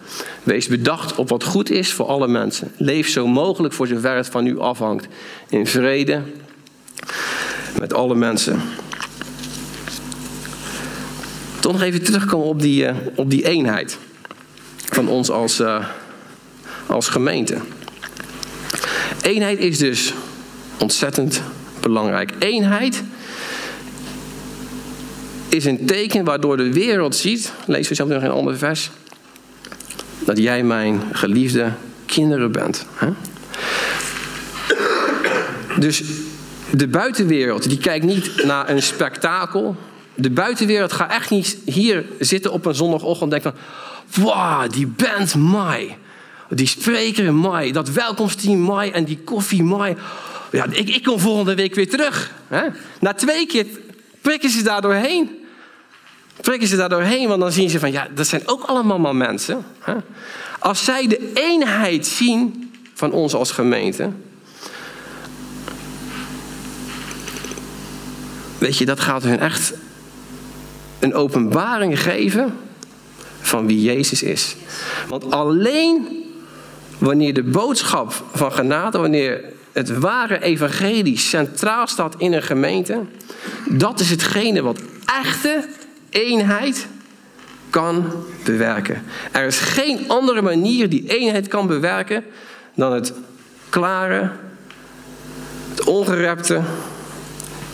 Wees 0.44 0.68
bedacht 0.68 1.16
op 1.16 1.30
wat 1.30 1.44
goed 1.44 1.70
is 1.70 1.94
voor 1.94 2.06
alle 2.06 2.28
mensen. 2.28 2.72
Leef 2.78 3.10
zo 3.10 3.28
mogelijk 3.28 3.74
voor 3.74 3.88
zover 3.88 4.16
het 4.16 4.28
van 4.28 4.46
u 4.46 4.60
afhangt. 4.60 5.08
In 5.50 5.68
vrede 5.68 6.22
met 7.80 7.94
alle 7.94 8.16
mensen. 8.16 8.62
Toch 11.60 11.72
nog 11.72 11.82
even 11.82 12.04
terugkomen 12.04 12.48
op 12.48 12.62
die, 12.62 12.84
uh, 12.84 12.96
op 13.16 13.30
die 13.30 13.48
eenheid 13.48 13.98
van 14.76 15.08
ons 15.08 15.30
als, 15.30 15.60
uh, 15.60 15.86
als 16.88 17.08
gemeente. 17.08 17.58
Eenheid 19.22 19.60
is 19.60 19.78
dus 19.78 20.14
ontzettend 20.80 21.42
belangrijk. 21.82 22.34
Eenheid 22.40 23.04
is 25.50 25.66
een 25.66 25.86
teken 25.86 26.24
waardoor 26.24 26.58
de 26.58 26.74
wereld 26.74 27.16
ziet, 27.16 27.54
lees 27.66 27.88
we 27.88 27.96
zelf 27.96 28.10
nog 28.10 28.24
een 28.24 28.30
ander 28.30 28.58
vers, 28.58 28.90
dat 30.20 30.38
jij 30.38 30.64
mijn 30.64 31.02
geliefde 31.12 31.72
kinderen 32.06 32.52
bent. 32.52 32.86
Hè? 32.94 33.10
Dus 35.80 36.04
de 36.72 36.88
buitenwereld 36.88 37.70
die 37.70 37.78
kijkt 37.78 38.06
niet 38.06 38.44
naar 38.44 38.70
een 38.70 38.82
spektakel. 38.82 39.76
De 40.16 40.30
buitenwereld 40.30 40.94
gaat 40.94 41.12
echt 41.12 41.30
niet 41.30 41.58
hier 41.66 42.06
zitten 42.20 42.52
op 42.52 42.66
een 42.66 42.76
zondagochtend 42.76 43.34
en 43.34 43.42
denken 43.42 43.62
van... 44.08 44.24
Wow, 44.24 44.72
die 44.72 44.88
band 44.88 45.36
Mai. 45.36 45.96
Die 46.50 46.68
spreker 46.68 47.26
in 47.26 47.36
Mai. 47.36 47.72
Dat 47.72 47.92
welkomsteam 47.92 48.60
Mai 48.60 48.92
en 48.92 49.04
die 49.04 49.20
koffie 49.24 49.64
Mai. 49.64 49.96
Ja, 50.52 50.66
ik, 50.72 50.90
ik 50.90 51.04
kom 51.04 51.20
volgende 51.20 51.56
week 51.56 51.76
weer 51.76 51.90
terug. 51.90 52.32
Hè? 52.48 52.62
Na 53.00 53.14
twee 53.14 53.46
keer 53.46 53.66
prikken 54.22 54.50
ze 54.50 54.64
daar 54.64 54.82
doorheen. 54.82 55.39
Prikken 56.42 56.68
ze 56.68 56.76
daar 56.76 56.90
doorheen, 56.90 57.28
want 57.28 57.42
dan 57.42 57.52
zien 57.52 57.70
ze 57.70 57.80
van... 57.80 57.92
Ja, 57.92 58.08
dat 58.16 58.28
zijn 58.28 58.42
ook 58.46 58.64
allemaal 58.64 59.14
mensen. 59.14 59.66
Als 60.60 60.84
zij 60.84 61.08
de 61.08 61.32
eenheid 61.34 62.08
zien 62.08 62.72
van 62.94 63.12
ons 63.12 63.34
als 63.34 63.52
gemeente... 63.52 64.10
Weet 68.58 68.78
je, 68.78 68.86
dat 68.86 69.00
gaat 69.00 69.24
hun 69.24 69.40
echt 69.40 69.74
een 71.00 71.14
openbaring 71.14 72.02
geven 72.02 72.58
van 73.42 73.68
wie 73.68 73.82
Jezus 73.82 74.24
is. 74.24 74.56
Want 75.08 75.32
alleen 75.32 76.08
wanneer 76.98 77.34
de 77.34 77.44
boodschap 77.44 78.24
van 78.34 78.52
genade, 78.52 78.98
wanneer 78.98 79.44
het 79.72 79.98
ware 79.98 80.42
evangelie 80.42 81.18
centraal 81.18 81.88
staat 81.88 82.16
in 82.18 82.34
een 82.34 82.44
gemeente, 82.44 83.02
dat 83.70 84.00
is 84.00 84.10
hetgene 84.10 84.62
wat 84.62 84.80
echte 85.06 85.68
eenheid 86.10 86.88
kan 87.70 88.12
bewerken. 88.44 89.04
Er 89.32 89.46
is 89.46 89.60
geen 89.60 90.10
andere 90.10 90.42
manier 90.42 90.90
die 90.90 91.04
eenheid 91.08 91.48
kan 91.48 91.68
bewerken 91.68 92.24
dan 92.76 92.94
het 92.94 93.14
klare, 93.70 94.32
het 95.70 95.84
ongerepte 95.84 96.62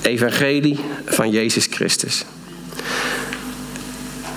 evangelie 0.01 0.79
van 1.05 1.29
Jezus 1.29 1.67
Christus. 1.69 2.25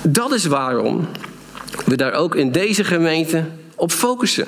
Dat 0.03 0.33
is 0.33 0.45
waarom 0.45 1.09
we 1.85 1.97
daar 1.97 2.13
ook 2.13 2.35
in 2.35 2.53
deze 2.53 2.85
gemeente 2.85 3.45
op 3.75 3.93
focussen. 3.93 4.47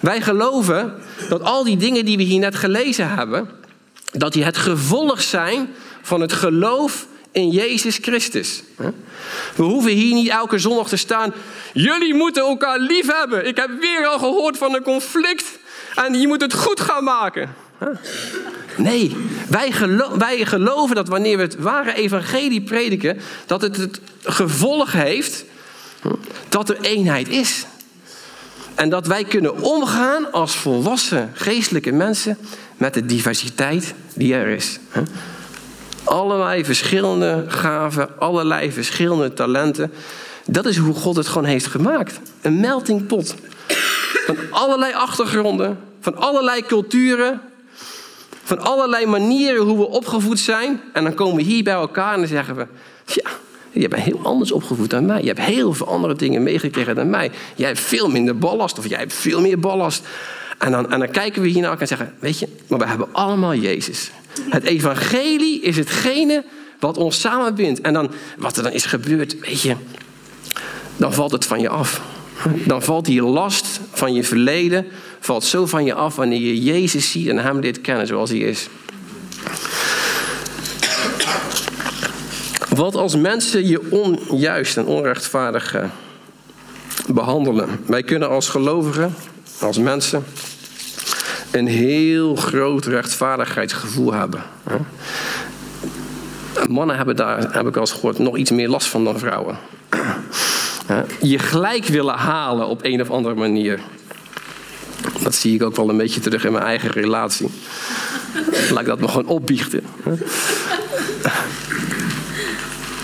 Wij 0.00 0.20
geloven 0.20 0.94
dat 1.28 1.42
al 1.42 1.64
die 1.64 1.76
dingen 1.76 2.04
die 2.04 2.16
we 2.16 2.22
hier 2.22 2.40
net 2.40 2.54
gelezen 2.54 3.14
hebben, 3.14 3.48
dat 4.12 4.32
die 4.32 4.44
het 4.44 4.56
gevolg 4.56 5.22
zijn 5.22 5.68
van 6.02 6.20
het 6.20 6.32
geloof 6.32 7.06
in 7.34 7.50
Jezus 7.50 7.98
Christus. 8.00 8.62
We 9.56 9.62
hoeven 9.62 9.90
hier 9.90 10.14
niet 10.14 10.28
elke 10.28 10.58
zondag 10.58 10.88
te 10.88 10.96
staan. 10.96 11.34
Jullie 11.72 12.14
moeten 12.14 12.42
elkaar 12.42 12.78
lief 12.78 13.06
hebben. 13.06 13.46
Ik 13.46 13.56
heb 13.56 13.70
weer 13.80 14.06
al 14.06 14.18
gehoord 14.18 14.58
van 14.58 14.74
een 14.74 14.82
conflict 14.82 15.44
en 15.94 16.20
je 16.20 16.26
moet 16.26 16.40
het 16.40 16.54
goed 16.54 16.80
gaan 16.80 17.04
maken. 17.04 17.54
Nee, 18.76 19.16
wij, 19.48 19.72
wij 20.18 20.44
geloven 20.44 20.94
dat 20.94 21.08
wanneer 21.08 21.36
we 21.36 21.42
het 21.42 21.56
ware 21.56 21.94
evangelie 21.94 22.62
prediken, 22.62 23.20
dat 23.46 23.62
het 23.62 23.76
het 23.76 24.00
gevolg 24.22 24.92
heeft 24.92 25.44
dat 26.48 26.68
er 26.68 26.80
eenheid 26.80 27.28
is. 27.28 27.66
En 28.74 28.88
dat 28.88 29.06
wij 29.06 29.24
kunnen 29.24 29.62
omgaan 29.62 30.32
als 30.32 30.56
volwassen 30.56 31.30
geestelijke 31.34 31.92
mensen 31.92 32.38
met 32.76 32.94
de 32.94 33.06
diversiteit 33.06 33.94
die 34.14 34.34
er 34.34 34.46
is. 34.46 34.78
Allerlei 36.04 36.64
verschillende 36.64 37.44
gaven, 37.48 38.18
allerlei 38.18 38.72
verschillende 38.72 39.32
talenten. 39.32 39.92
Dat 40.46 40.66
is 40.66 40.76
hoe 40.76 40.94
God 40.94 41.16
het 41.16 41.26
gewoon 41.26 41.44
heeft 41.44 41.66
gemaakt. 41.66 42.20
Een 42.40 42.60
melting 42.60 43.06
pot. 43.06 43.34
Van 44.26 44.36
allerlei 44.50 44.94
achtergronden, 44.94 45.78
van 46.00 46.16
allerlei 46.16 46.62
culturen, 46.62 47.40
van 48.42 48.58
allerlei 48.58 49.06
manieren 49.06 49.62
hoe 49.62 49.78
we 49.78 49.88
opgevoed 49.88 50.38
zijn. 50.38 50.80
En 50.92 51.04
dan 51.04 51.14
komen 51.14 51.36
we 51.36 51.42
hier 51.42 51.62
bij 51.64 51.72
elkaar 51.72 52.12
en 52.12 52.18
dan 52.18 52.28
zeggen 52.28 52.56
we: 52.56 52.66
Ja, 53.06 53.30
je 53.70 53.88
bent 53.88 54.02
heel 54.02 54.20
anders 54.22 54.52
opgevoed 54.52 54.90
dan 54.90 55.06
mij. 55.06 55.20
Je 55.20 55.26
hebt 55.26 55.40
heel 55.40 55.72
veel 55.72 55.88
andere 55.88 56.14
dingen 56.14 56.42
meegekregen 56.42 56.94
dan 56.94 57.10
mij. 57.10 57.30
Jij 57.54 57.66
hebt 57.66 57.80
veel 57.80 58.08
minder 58.08 58.38
ballast 58.38 58.78
of 58.78 58.88
jij 58.88 58.98
hebt 58.98 59.12
veel 59.12 59.40
meer 59.40 59.58
ballast. 59.58 60.06
En 60.58 60.70
dan, 60.70 60.92
en 60.92 60.98
dan 60.98 61.10
kijken 61.10 61.42
we 61.42 61.48
hier 61.48 61.60
naar 61.60 61.70
elkaar 61.70 61.80
en 61.80 61.96
zeggen: 61.96 62.14
Weet 62.18 62.38
je, 62.38 62.48
maar 62.66 62.78
we 62.78 62.86
hebben 62.86 63.08
allemaal 63.12 63.54
Jezus. 63.54 64.10
Het 64.48 64.64
evangelie 64.64 65.60
is 65.60 65.76
hetgene 65.76 66.44
wat 66.78 66.96
ons 66.96 67.20
samenbindt. 67.20 67.80
En 67.80 67.92
dan, 67.92 68.10
wat 68.38 68.56
er 68.56 68.62
dan 68.62 68.72
is 68.72 68.84
gebeurd, 68.84 69.38
weet 69.38 69.60
je, 69.60 69.76
dan 70.96 71.12
valt 71.12 71.32
het 71.32 71.44
van 71.44 71.60
je 71.60 71.68
af. 71.68 72.00
Dan 72.66 72.82
valt 72.82 73.04
die 73.04 73.22
last 73.22 73.80
van 73.92 74.14
je 74.14 74.24
verleden 74.24 74.86
valt 75.20 75.44
zo 75.44 75.66
van 75.66 75.84
je 75.84 75.94
af 75.94 76.16
wanneer 76.16 76.40
je 76.40 76.62
Jezus 76.62 77.10
ziet 77.10 77.28
en 77.28 77.38
hem 77.38 77.60
dit 77.60 77.80
kennen 77.80 78.06
zoals 78.06 78.30
hij 78.30 78.38
is. 78.38 78.68
Wat 82.68 82.94
als 82.94 83.16
mensen 83.16 83.66
je 83.66 83.90
onjuist 83.90 84.76
en 84.76 84.86
onrechtvaardig 84.86 85.74
eh, 85.74 85.84
behandelen? 87.06 87.68
Wij 87.86 88.02
kunnen 88.02 88.28
als 88.28 88.48
gelovigen, 88.48 89.14
als 89.60 89.78
mensen, 89.78 90.24
een 91.54 91.66
heel 91.66 92.36
groot 92.36 92.86
rechtvaardigheidsgevoel 92.86 94.12
hebben. 94.12 94.42
Mannen 96.68 96.96
hebben 96.96 97.16
daar, 97.16 97.52
heb 97.52 97.66
ik 97.66 97.76
al 97.76 97.86
gehoord, 97.86 98.18
nog 98.18 98.36
iets 98.36 98.50
meer 98.50 98.68
last 98.68 98.86
van 98.86 99.04
dan 99.04 99.18
vrouwen. 99.18 99.58
Je 101.20 101.38
gelijk 101.38 101.84
willen 101.84 102.14
halen 102.14 102.66
op 102.66 102.84
een 102.84 103.00
of 103.00 103.10
andere 103.10 103.34
manier. 103.34 103.80
Dat 105.22 105.34
zie 105.34 105.54
ik 105.54 105.62
ook 105.62 105.76
wel 105.76 105.88
een 105.88 105.96
beetje 105.96 106.20
terug 106.20 106.44
in 106.44 106.52
mijn 106.52 106.64
eigen 106.64 106.90
relatie. 106.90 107.48
Laat 108.70 108.80
ik 108.80 108.86
dat 108.86 109.00
nog 109.00 109.12
gewoon 109.12 109.26
opbiechten. 109.26 109.82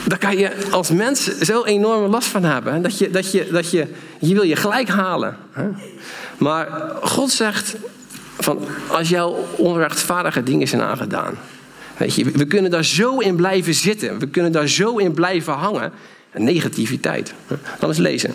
Daar 0.05 0.19
kan 0.19 0.37
je 0.37 0.51
als 0.71 0.91
mens 0.91 1.39
zo 1.39 1.65
enorme 1.65 2.09
last 2.09 2.29
van 2.29 2.45
hebben. 2.45 2.83
Dat 2.83 2.99
je, 2.99 3.11
dat 3.11 3.33
je, 3.33 3.49
dat 3.51 3.71
je, 3.71 3.87
je 4.19 4.35
wil 4.35 4.43
je 4.43 4.57
gelijk 4.57 4.89
halen. 4.89 5.37
Maar 6.39 6.69
God 7.03 7.31
zegt, 7.31 7.77
van, 8.43 8.59
als 8.89 9.09
jouw 9.09 9.37
onrechtvaardige 9.57 10.43
dingen 10.43 10.69
zijn 10.69 10.83
aangedaan. 10.83 11.39
Weet 11.97 12.15
je, 12.15 12.25
we 12.25 12.45
kunnen 12.45 12.71
daar 12.71 12.85
zo 12.85 13.19
in 13.19 13.37
blijven 13.37 13.75
zitten. 13.75 14.19
We 14.19 14.29
kunnen 14.29 14.53
daar 14.53 14.69
zo 14.69 14.97
in 14.97 15.13
blijven 15.13 15.53
hangen. 15.53 15.93
En 16.31 16.45
negativiteit. 16.45 17.35
Dan 17.79 17.89
eens 17.89 17.99
lezen. 17.99 18.35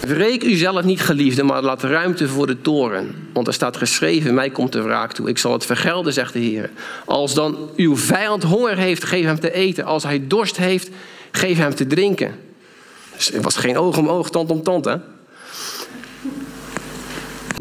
Wreek 0.00 0.44
u 0.44 0.54
zelf 0.54 0.84
niet, 0.84 1.00
geliefde, 1.00 1.42
maar 1.42 1.62
laat 1.62 1.82
ruimte 1.82 2.28
voor 2.28 2.46
de 2.46 2.60
toren. 2.60 3.14
Want 3.32 3.46
er 3.46 3.52
staat 3.52 3.76
geschreven, 3.76 4.34
mij 4.34 4.50
komt 4.50 4.72
de 4.72 4.82
wraak 4.82 5.12
toe. 5.12 5.28
Ik 5.28 5.38
zal 5.38 5.52
het 5.52 5.66
vergelden, 5.66 6.12
zegt 6.12 6.32
de 6.32 6.38
Heer. 6.38 6.70
Als 7.04 7.34
dan 7.34 7.70
uw 7.76 7.96
vijand 7.96 8.42
honger 8.42 8.76
heeft, 8.76 9.04
geef 9.04 9.24
hem 9.24 9.40
te 9.40 9.52
eten. 9.52 9.84
Als 9.84 10.02
hij 10.02 10.26
dorst 10.26 10.56
heeft, 10.56 10.90
geef 11.30 11.56
hem 11.56 11.74
te 11.74 11.86
drinken. 11.86 12.34
Dus 13.16 13.28
het 13.28 13.44
was 13.44 13.56
geen 13.56 13.78
oog 13.78 13.98
om 13.98 14.08
oog, 14.08 14.30
tand 14.30 14.50
om 14.50 14.62
tand, 14.62 14.84
hè? 14.84 14.96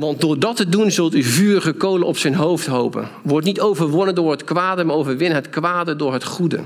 Want 0.01 0.21
door 0.21 0.39
dat 0.39 0.55
te 0.55 0.69
doen 0.69 0.91
zult 0.91 1.15
u 1.15 1.23
vurige 1.23 1.73
kolen 1.73 2.07
op 2.07 2.17
zijn 2.17 2.35
hoofd 2.35 2.65
hopen. 2.65 3.09
Word 3.23 3.43
niet 3.43 3.59
overwonnen 3.59 4.15
door 4.15 4.31
het 4.31 4.43
kwade, 4.43 4.83
maar 4.83 4.95
overwin 4.95 5.31
het 5.31 5.49
kwade 5.49 5.95
door 5.95 6.13
het 6.13 6.23
goede. 6.23 6.59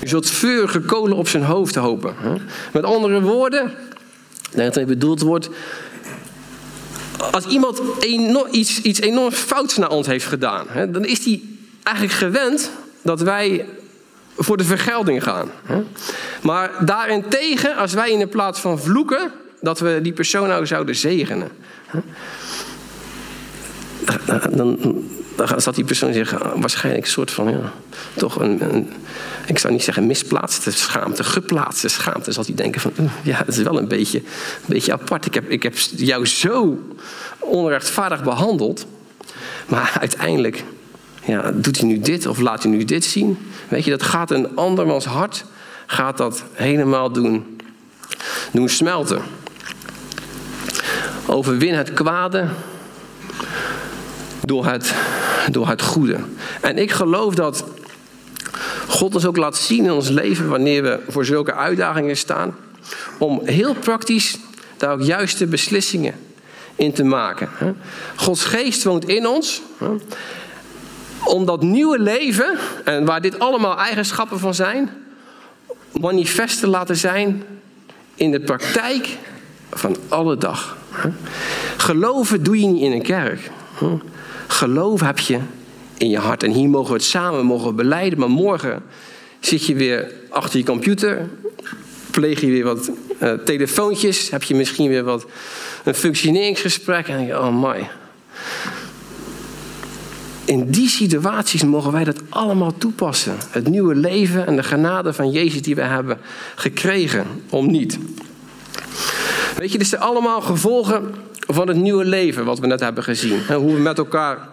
U 0.00 0.08
zult 0.08 0.30
vurige 0.30 0.80
kolen 0.80 1.16
op 1.16 1.28
zijn 1.28 1.42
hoofd 1.42 1.74
hopen. 1.74 2.14
Met 2.72 2.84
andere 2.84 3.20
woorden, 3.20 3.72
dat 4.54 4.74
het 4.74 4.86
bedoeld 4.86 5.20
wordt. 5.20 5.48
Als 7.32 7.46
iemand 7.46 7.82
iets, 8.50 8.82
iets 8.82 9.00
enorm 9.00 9.32
fouts 9.32 9.76
naar 9.76 9.90
ons 9.90 10.06
heeft 10.06 10.26
gedaan, 10.26 10.66
dan 10.92 11.04
is 11.04 11.24
hij 11.24 11.42
eigenlijk 11.82 12.16
gewend 12.16 12.70
dat 13.02 13.20
wij 13.20 13.66
voor 14.36 14.56
de 14.56 14.64
vergelding 14.64 15.22
gaan. 15.22 15.50
Maar 16.42 16.70
daarentegen, 16.84 17.76
als 17.76 17.92
wij 17.92 18.10
in 18.10 18.18
de 18.18 18.26
plaats 18.26 18.60
van 18.60 18.78
vloeken, 18.78 19.32
dat 19.62 19.78
we 19.78 19.98
die 20.02 20.12
persoon 20.12 20.48
nou 20.48 20.66
zouden 20.66 20.96
zegenen. 20.96 21.48
Dan, 24.52 24.78
dan 25.36 25.60
zat 25.60 25.74
die 25.74 25.84
persoon 25.84 26.12
zich 26.12 26.38
waarschijnlijk 26.54 27.04
een 27.04 27.10
soort 27.10 27.30
van, 27.30 27.50
ja, 27.50 27.72
toch 28.14 28.40
een, 28.40 28.90
ik 29.46 29.58
zou 29.58 29.72
niet 29.72 29.82
zeggen 29.82 30.06
misplaatste 30.06 30.70
schaamte, 30.70 31.24
geplaatste 31.24 31.88
schaamte. 31.88 32.32
Zal 32.32 32.44
hij 32.46 32.54
denken 32.54 32.80
van, 32.80 32.92
ja, 33.22 33.38
dat 33.38 33.56
is 33.56 33.62
wel 33.62 33.78
een 33.78 33.88
beetje, 33.88 34.18
een 34.18 34.66
beetje 34.66 34.92
apart. 34.92 35.26
Ik 35.26 35.34
heb, 35.34 35.50
ik 35.50 35.62
heb 35.62 35.74
jou 35.96 36.26
zo 36.26 36.78
onrechtvaardig 37.38 38.22
behandeld. 38.22 38.86
Maar 39.66 39.96
uiteindelijk 40.00 40.64
ja, 41.24 41.52
doet 41.54 41.78
hij 41.78 41.86
nu 41.88 42.00
dit 42.00 42.26
of 42.26 42.38
laat 42.38 42.62
hij 42.62 42.72
nu 42.72 42.84
dit 42.84 43.04
zien. 43.04 43.38
Weet 43.68 43.84
je, 43.84 43.90
dat 43.90 44.02
gaat 44.02 44.30
een 44.30 44.56
andermans 44.56 45.04
hart, 45.04 45.44
gaat 45.86 46.16
dat 46.16 46.44
helemaal 46.52 47.12
doen, 47.12 47.60
doen 48.52 48.68
smelten. 48.68 49.22
Overwin 51.32 51.74
het 51.74 51.92
kwade 51.92 52.48
door 54.40 54.66
het, 54.66 54.94
door 55.50 55.68
het 55.68 55.82
goede. 55.82 56.16
En 56.60 56.78
ik 56.78 56.90
geloof 56.90 57.34
dat 57.34 57.64
God 58.88 59.14
ons 59.14 59.26
ook 59.26 59.36
laat 59.36 59.56
zien 59.56 59.84
in 59.84 59.92
ons 59.92 60.08
leven 60.08 60.48
wanneer 60.48 60.82
we 60.82 61.00
voor 61.08 61.24
zulke 61.24 61.54
uitdagingen 61.54 62.16
staan. 62.16 62.56
Om 63.18 63.40
heel 63.44 63.74
praktisch 63.74 64.38
daar 64.76 64.92
ook 64.92 65.02
juiste 65.02 65.46
beslissingen 65.46 66.14
in 66.74 66.92
te 66.92 67.04
maken. 67.04 67.48
Gods 68.16 68.44
geest 68.44 68.84
woont 68.84 69.08
in 69.08 69.26
ons. 69.26 69.62
Om 71.24 71.46
dat 71.46 71.62
nieuwe 71.62 71.98
leven, 71.98 72.58
en 72.84 73.04
waar 73.04 73.20
dit 73.20 73.38
allemaal 73.38 73.78
eigenschappen 73.78 74.38
van 74.38 74.54
zijn, 74.54 74.90
manifest 76.00 76.60
te 76.60 76.66
laten 76.66 76.96
zijn 76.96 77.44
in 78.14 78.30
de 78.30 78.40
praktijk 78.40 79.18
van 79.72 79.96
alle 80.08 80.36
dag. 80.36 80.76
Geloven 81.76 82.42
doe 82.42 82.60
je 82.60 82.66
niet 82.66 82.82
in 82.82 82.92
een 82.92 83.02
kerk. 83.02 83.50
Geloof 84.46 85.00
heb 85.00 85.18
je 85.18 85.38
in 85.96 86.10
je 86.10 86.18
hart. 86.18 86.42
En 86.42 86.50
hier 86.50 86.68
mogen 86.68 86.88
we 86.88 86.96
het 86.96 87.04
samen 87.04 87.44
mogen 87.44 87.76
beleiden. 87.76 88.18
Maar 88.18 88.30
morgen 88.30 88.82
zit 89.40 89.66
je 89.66 89.74
weer 89.74 90.12
achter 90.28 90.58
je 90.58 90.64
computer. 90.64 91.28
Pleeg 92.10 92.40
je 92.40 92.46
weer 92.46 92.64
wat 92.64 92.90
uh, 93.22 93.32
telefoontjes. 93.32 94.30
Heb 94.30 94.42
je 94.42 94.54
misschien 94.54 94.88
weer 94.88 95.04
wat 95.04 95.26
een 95.84 95.94
functioneringsgesprek. 95.94 97.08
En 97.08 97.16
denk 97.16 97.28
je, 97.28 97.38
oh 97.38 97.62
my. 97.62 97.88
In 100.44 100.70
die 100.70 100.88
situaties 100.88 101.62
mogen 101.64 101.92
wij 101.92 102.04
dat 102.04 102.20
allemaal 102.28 102.74
toepassen. 102.78 103.36
Het 103.50 103.68
nieuwe 103.68 103.94
leven 103.94 104.46
en 104.46 104.56
de 104.56 104.62
genade 104.62 105.12
van 105.12 105.30
Jezus 105.30 105.62
die 105.62 105.74
we 105.74 105.82
hebben 105.82 106.18
gekregen. 106.54 107.26
Om 107.50 107.70
niet. 107.70 107.98
Weet 109.56 109.72
je, 109.72 109.78
dit 109.78 109.86
zijn 109.86 110.00
allemaal 110.00 110.40
gevolgen 110.40 111.14
van 111.46 111.68
het 111.68 111.76
nieuwe 111.76 112.04
leven 112.04 112.44
wat 112.44 112.58
we 112.58 112.66
net 112.66 112.80
hebben 112.80 113.04
gezien. 113.04 113.40
En 113.48 113.56
hoe 113.56 113.74
we 113.74 113.80
met 113.80 113.98
elkaar 113.98 114.48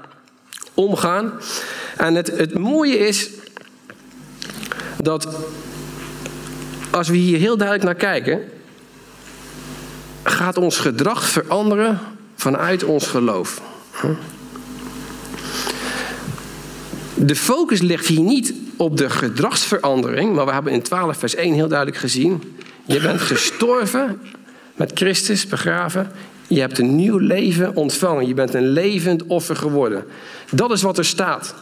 omgaan. 0.73 1.31
En 1.97 2.15
het, 2.15 2.27
het 2.27 2.57
mooie 2.57 2.97
is 2.97 3.29
dat 4.97 5.27
als 6.89 7.07
we 7.07 7.17
hier 7.17 7.37
heel 7.37 7.57
duidelijk 7.57 7.85
naar 7.85 8.11
kijken, 8.11 8.41
gaat 10.23 10.57
ons 10.57 10.77
gedrag 10.77 11.23
veranderen 11.23 11.99
vanuit 12.35 12.83
ons 12.83 13.07
geloof. 13.07 13.61
De 17.15 17.35
focus 17.35 17.81
ligt 17.81 18.07
hier 18.07 18.21
niet 18.21 18.53
op 18.77 18.97
de 18.97 19.09
gedragsverandering, 19.09 20.35
maar 20.35 20.45
we 20.45 20.51
hebben 20.51 20.73
in 20.73 20.81
12 20.81 21.17
vers 21.17 21.35
1 21.35 21.53
heel 21.53 21.67
duidelijk 21.67 21.97
gezien. 21.97 22.57
Je 22.85 22.99
bent 22.99 23.21
gestorven 23.21 24.21
met 24.79 24.91
Christus, 24.93 25.47
begraven. 25.47 26.11
Je 26.47 26.59
hebt 26.59 26.79
een 26.79 26.95
nieuw 26.95 27.17
leven 27.17 27.75
ontvangen. 27.75 28.27
Je 28.27 28.33
bent 28.33 28.53
een 28.53 28.69
levend 28.69 29.25
offer 29.25 29.55
geworden. 29.55 30.05
Dat 30.51 30.71
is 30.71 30.81
wat 30.81 30.97
er 30.97 31.05
staat. 31.05 31.55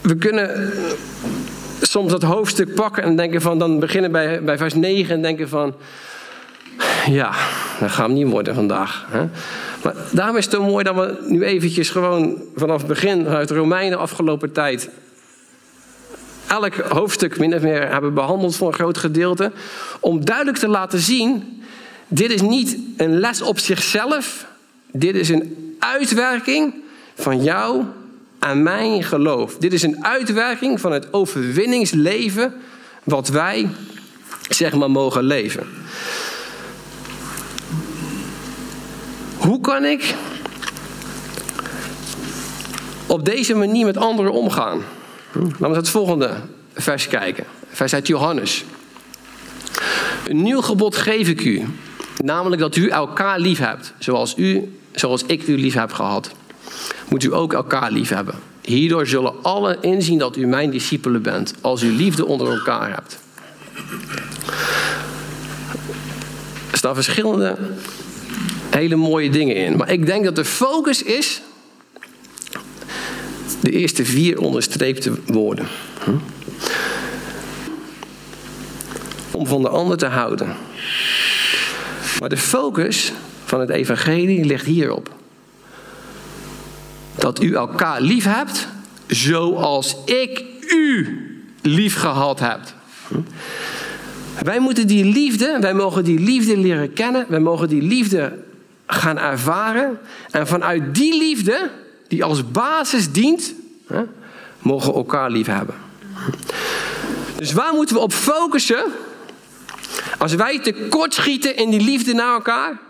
We 0.00 0.16
kunnen 0.18 0.72
soms 1.80 2.10
dat 2.10 2.22
hoofdstuk 2.22 2.74
pakken 2.74 3.02
en 3.02 3.16
denken 3.16 3.40
van, 3.40 3.58
dan 3.58 3.78
beginnen 3.78 4.12
bij, 4.12 4.42
bij 4.42 4.58
vers 4.58 4.74
9 4.74 5.14
en 5.14 5.22
denken 5.22 5.48
van, 5.48 5.74
ja, 7.06 7.34
dat 7.80 7.90
gaat 7.90 8.06
hem 8.06 8.12
niet 8.12 8.30
worden 8.30 8.54
vandaag. 8.54 9.06
Maar 9.82 9.94
daarom 10.12 10.36
is 10.36 10.44
het 10.44 10.54
zo 10.54 10.62
mooi 10.62 10.84
dat 10.84 10.94
we 10.94 11.16
nu 11.28 11.44
eventjes 11.44 11.90
gewoon 11.90 12.42
vanaf 12.56 12.78
het 12.78 12.86
begin, 12.86 13.26
uit 13.28 13.50
Romeinen 13.50 13.98
afgelopen 13.98 14.52
tijd, 14.52 14.90
elk 16.50 16.74
hoofdstuk 16.74 17.38
min 17.38 17.54
of 17.54 17.62
meer 17.62 17.88
hebben 17.88 18.14
behandeld 18.14 18.56
voor 18.56 18.68
een 18.68 18.74
groot 18.74 18.98
gedeelte. 18.98 19.52
Om 20.00 20.24
duidelijk 20.24 20.58
te 20.58 20.68
laten 20.68 20.98
zien, 20.98 21.62
dit 22.08 22.30
is 22.30 22.40
niet 22.40 22.78
een 22.96 23.20
les 23.20 23.42
op 23.42 23.58
zichzelf. 23.58 24.46
Dit 24.92 25.14
is 25.14 25.28
een 25.28 25.76
uitwerking 25.78 26.74
van 27.14 27.42
jou 27.42 27.84
en 28.38 28.62
mijn 28.62 29.02
geloof. 29.02 29.56
Dit 29.56 29.72
is 29.72 29.82
een 29.82 30.04
uitwerking 30.04 30.80
van 30.80 30.92
het 30.92 31.12
overwinningsleven 31.12 32.54
wat 33.04 33.28
wij, 33.28 33.68
zeg 34.48 34.74
maar, 34.74 34.90
mogen 34.90 35.22
leven. 35.22 35.66
Hoe 39.36 39.60
kan 39.60 39.84
ik 39.84 40.14
op 43.06 43.24
deze 43.24 43.54
manier 43.54 43.86
met 43.86 43.96
anderen 43.96 44.32
omgaan? 44.32 44.82
Laten 45.32 45.70
we 45.70 45.76
het 45.76 45.88
volgende 45.88 46.36
vers 46.74 47.08
kijken. 47.08 47.44
Vers 47.70 47.94
uit 47.94 48.06
Johannes. 48.06 48.64
Een 50.26 50.42
nieuw 50.42 50.60
gebod 50.60 50.96
geef 50.96 51.28
ik 51.28 51.44
u. 51.44 51.66
Namelijk 52.16 52.60
dat 52.60 52.76
u 52.76 52.88
elkaar 52.88 53.38
lief 53.38 53.58
hebt. 53.58 53.92
Zoals, 53.98 54.34
u, 54.36 54.72
zoals 54.92 55.22
ik 55.26 55.46
u 55.46 55.58
lief 55.58 55.74
heb 55.74 55.92
gehad. 55.92 56.30
Moet 57.08 57.24
u 57.24 57.34
ook 57.34 57.52
elkaar 57.52 57.90
lief 57.90 58.08
hebben. 58.08 58.34
Hierdoor 58.60 59.06
zullen 59.06 59.42
allen 59.42 59.82
inzien 59.82 60.18
dat 60.18 60.36
u 60.36 60.46
mijn 60.46 60.70
discipelen 60.70 61.22
bent. 61.22 61.54
Als 61.60 61.82
u 61.82 61.90
liefde 61.92 62.26
onder 62.26 62.50
elkaar 62.50 62.90
hebt. 62.94 63.18
Er 66.70 66.78
staan 66.78 66.94
verschillende 66.94 67.56
hele 68.70 68.96
mooie 68.96 69.30
dingen 69.30 69.56
in. 69.56 69.76
Maar 69.76 69.90
ik 69.90 70.06
denk 70.06 70.24
dat 70.24 70.36
de 70.36 70.44
focus 70.44 71.02
is 71.02 71.42
de 73.60 73.70
eerste 73.70 74.04
vier 74.04 74.40
onderstreepte 74.40 75.12
woorden. 75.26 75.66
Hm? 76.04 76.10
Om 79.30 79.46
van 79.46 79.62
de 79.62 79.68
ander 79.68 79.96
te 79.96 80.06
houden. 80.06 80.56
Maar 82.20 82.28
de 82.28 82.36
focus 82.36 83.12
van 83.44 83.60
het 83.60 83.70
evangelie 83.70 84.44
ligt 84.44 84.66
hierop. 84.66 85.10
Dat 87.14 87.42
u 87.42 87.54
elkaar 87.54 88.00
lief 88.00 88.24
hebt 88.24 88.68
zoals 89.06 89.96
ik 90.04 90.44
u 90.68 91.18
lief 91.62 91.94
gehad 91.94 92.40
heb. 92.40 92.60
Hm? 93.08 93.20
Wij 94.42 94.60
moeten 94.60 94.86
die 94.86 95.04
liefde, 95.04 95.56
wij 95.60 95.74
mogen 95.74 96.04
die 96.04 96.18
liefde 96.18 96.56
leren 96.56 96.92
kennen. 96.92 97.26
Wij 97.28 97.40
mogen 97.40 97.68
die 97.68 97.82
liefde 97.82 98.38
gaan 98.86 99.18
ervaren. 99.18 99.98
En 100.30 100.46
vanuit 100.46 100.94
die 100.94 101.18
liefde 101.18 101.70
die 102.10 102.24
als 102.24 102.50
basis 102.50 103.12
dient, 103.12 103.54
hè, 103.86 104.02
mogen 104.58 104.94
elkaar 104.94 105.30
lief 105.30 105.46
hebben. 105.46 105.74
Dus 107.36 107.52
waar 107.52 107.74
moeten 107.74 107.94
we 107.94 108.02
op 108.02 108.12
focussen 108.12 108.84
als 110.18 110.34
wij 110.34 110.60
tekortschieten 110.60 111.56
in 111.56 111.70
die 111.70 111.80
liefde 111.80 112.12
naar 112.12 112.32
elkaar? 112.32 112.80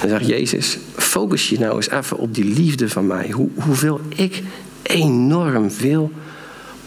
En 0.00 0.08
zegt 0.08 0.26
Jezus, 0.26 0.78
focus 0.96 1.48
je 1.48 1.58
nou 1.58 1.76
eens 1.76 1.90
even 1.90 2.16
op 2.16 2.34
die 2.34 2.44
liefde 2.44 2.88
van 2.88 3.06
mij. 3.06 3.30
Hoe, 3.30 3.48
hoeveel 3.54 4.00
ik 4.08 4.42
enorm 4.82 5.70
veel 5.70 6.12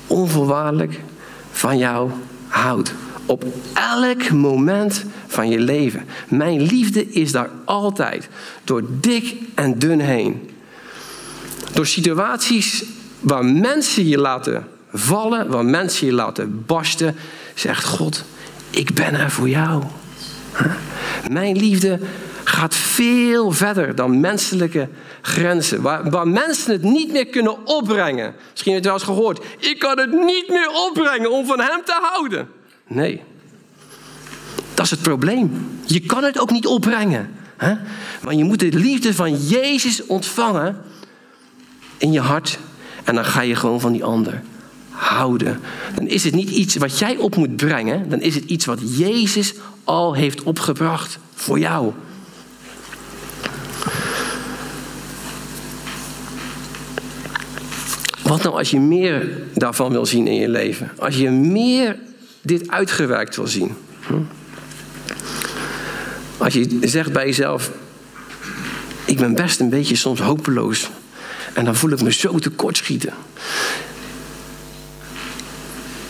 onvoorwaardelijk 0.07 0.99
van 1.51 1.77
jou 1.77 2.11
houd. 2.47 2.93
Op 3.25 3.43
elk 3.73 4.31
moment 4.31 5.03
van 5.27 5.49
je 5.49 5.59
leven. 5.59 6.05
Mijn 6.27 6.61
liefde 6.61 7.09
is 7.09 7.31
daar 7.31 7.49
altijd. 7.65 8.29
Door 8.63 8.83
dik 8.99 9.35
en 9.55 9.79
dun 9.79 9.99
heen. 9.99 10.49
Door 11.73 11.85
situaties 11.85 12.83
waar 13.19 13.45
mensen 13.45 14.07
je 14.07 14.17
laten 14.17 14.67
vallen, 14.93 15.47
waar 15.47 15.65
mensen 15.65 16.05
je 16.07 16.13
laten 16.13 16.63
barsten, 16.65 17.15
zegt 17.53 17.85
God, 17.85 18.23
ik 18.69 18.93
ben 18.93 19.13
er 19.13 19.31
voor 19.31 19.49
jou. 19.49 19.83
Mijn 21.31 21.57
liefde 21.57 21.99
gaat 22.43 22.75
veel 22.75 23.51
verder 23.51 23.95
dan 23.95 24.19
menselijke 24.19 24.89
grenzen. 25.21 25.81
Waar, 25.81 26.09
waar, 26.09 26.27
mensen 26.27 26.71
het 26.71 26.81
niet 26.81 27.11
meer 27.11 27.27
kunnen 27.27 27.65
opbrengen. 27.65 28.35
Misschien 28.51 28.73
heb 28.73 28.83
je 28.83 28.89
het 28.89 28.93
wel 28.93 28.93
eens 28.93 29.03
gehoord. 29.03 29.45
Ik 29.59 29.79
kan 29.79 29.99
het 29.99 30.11
niet 30.11 30.49
meer 30.49 30.69
opbrengen 30.69 31.31
om 31.31 31.45
van 31.45 31.59
hem 31.59 31.81
te 31.85 31.99
houden. 32.01 32.47
Nee. 32.87 33.21
Dat 34.73 34.85
is 34.85 34.91
het 34.91 35.01
probleem. 35.01 35.69
Je 35.85 35.99
kan 35.99 36.23
het 36.23 36.39
ook 36.39 36.51
niet 36.51 36.67
opbrengen. 36.67 37.29
Hè? 37.57 37.73
Maar 38.23 38.33
je 38.33 38.43
moet 38.43 38.59
de 38.59 38.71
liefde 38.73 39.13
van 39.13 39.45
Jezus 39.45 40.05
ontvangen 40.05 40.81
in 41.97 42.11
je 42.11 42.19
hart. 42.19 42.59
En 43.03 43.15
dan 43.15 43.25
ga 43.25 43.41
je 43.41 43.55
gewoon 43.55 43.79
van 43.79 43.91
die 43.91 44.03
ander 44.03 44.41
houden. 44.89 45.59
Dan 45.95 46.07
is 46.07 46.23
het 46.23 46.33
niet 46.33 46.49
iets 46.49 46.75
wat 46.75 46.99
jij 46.99 47.17
op 47.17 47.35
moet 47.35 47.55
brengen. 47.55 48.09
Dan 48.09 48.21
is 48.21 48.35
het 48.35 48.43
iets 48.43 48.65
wat 48.65 48.97
Jezus 48.97 49.53
al 49.83 50.13
heeft 50.13 50.43
opgebracht 50.43 51.19
voor 51.33 51.59
jou. 51.59 51.93
Wat 58.23 58.43
nou 58.43 58.57
als 58.57 58.71
je 58.71 58.79
meer 58.79 59.37
daarvan 59.53 59.91
wil 59.91 60.05
zien 60.05 60.27
in 60.27 60.35
je 60.35 60.49
leven? 60.49 60.91
Als 60.97 61.15
je 61.15 61.29
meer 61.29 61.97
dit 62.43 62.69
uitgewerkt 62.69 63.35
wil 63.35 63.47
zien. 63.47 63.75
Hm? 64.07 64.13
Als 66.37 66.53
je 66.53 66.77
zegt 66.81 67.13
bij 67.13 67.25
jezelf, 67.25 67.71
ik 69.05 69.17
ben 69.17 69.35
best 69.35 69.59
een 69.59 69.69
beetje 69.69 69.95
soms 69.95 70.19
hopeloos. 70.19 70.89
En 71.53 71.65
dan 71.65 71.75
voel 71.75 71.91
ik 71.91 72.01
me 72.01 72.13
zo 72.13 72.39
tekortschieten. 72.39 73.13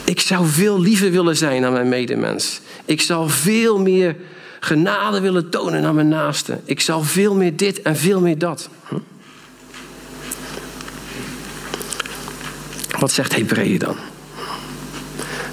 Ik 0.04 0.20
zou 0.20 0.48
veel 0.48 0.82
liever 0.82 1.12
willen 1.12 1.38
zijn 1.38 1.66
aan 1.66 1.74
mijn 1.74 1.90
medemens. 1.90 2.62
Ik 2.86 3.02
zou 3.02 3.30
veel 3.30 3.80
meer 3.80 4.16
genade 4.60 5.20
willen 5.20 5.50
tonen 5.50 5.86
aan 5.86 5.96
mijn 5.96 6.08
naasten. 6.08 6.62
Ik 6.66 6.82
zou 6.82 7.06
veel 7.06 7.36
meer 7.36 7.56
dit 7.56 7.82
en 7.82 7.98
veel 7.98 8.22
meer 8.22 8.38
dat. 8.38 8.70
Hm? 8.88 8.96
Wat 13.00 13.12
zegt 13.12 13.36
Hebreeën 13.36 13.80
dan? 13.80 13.96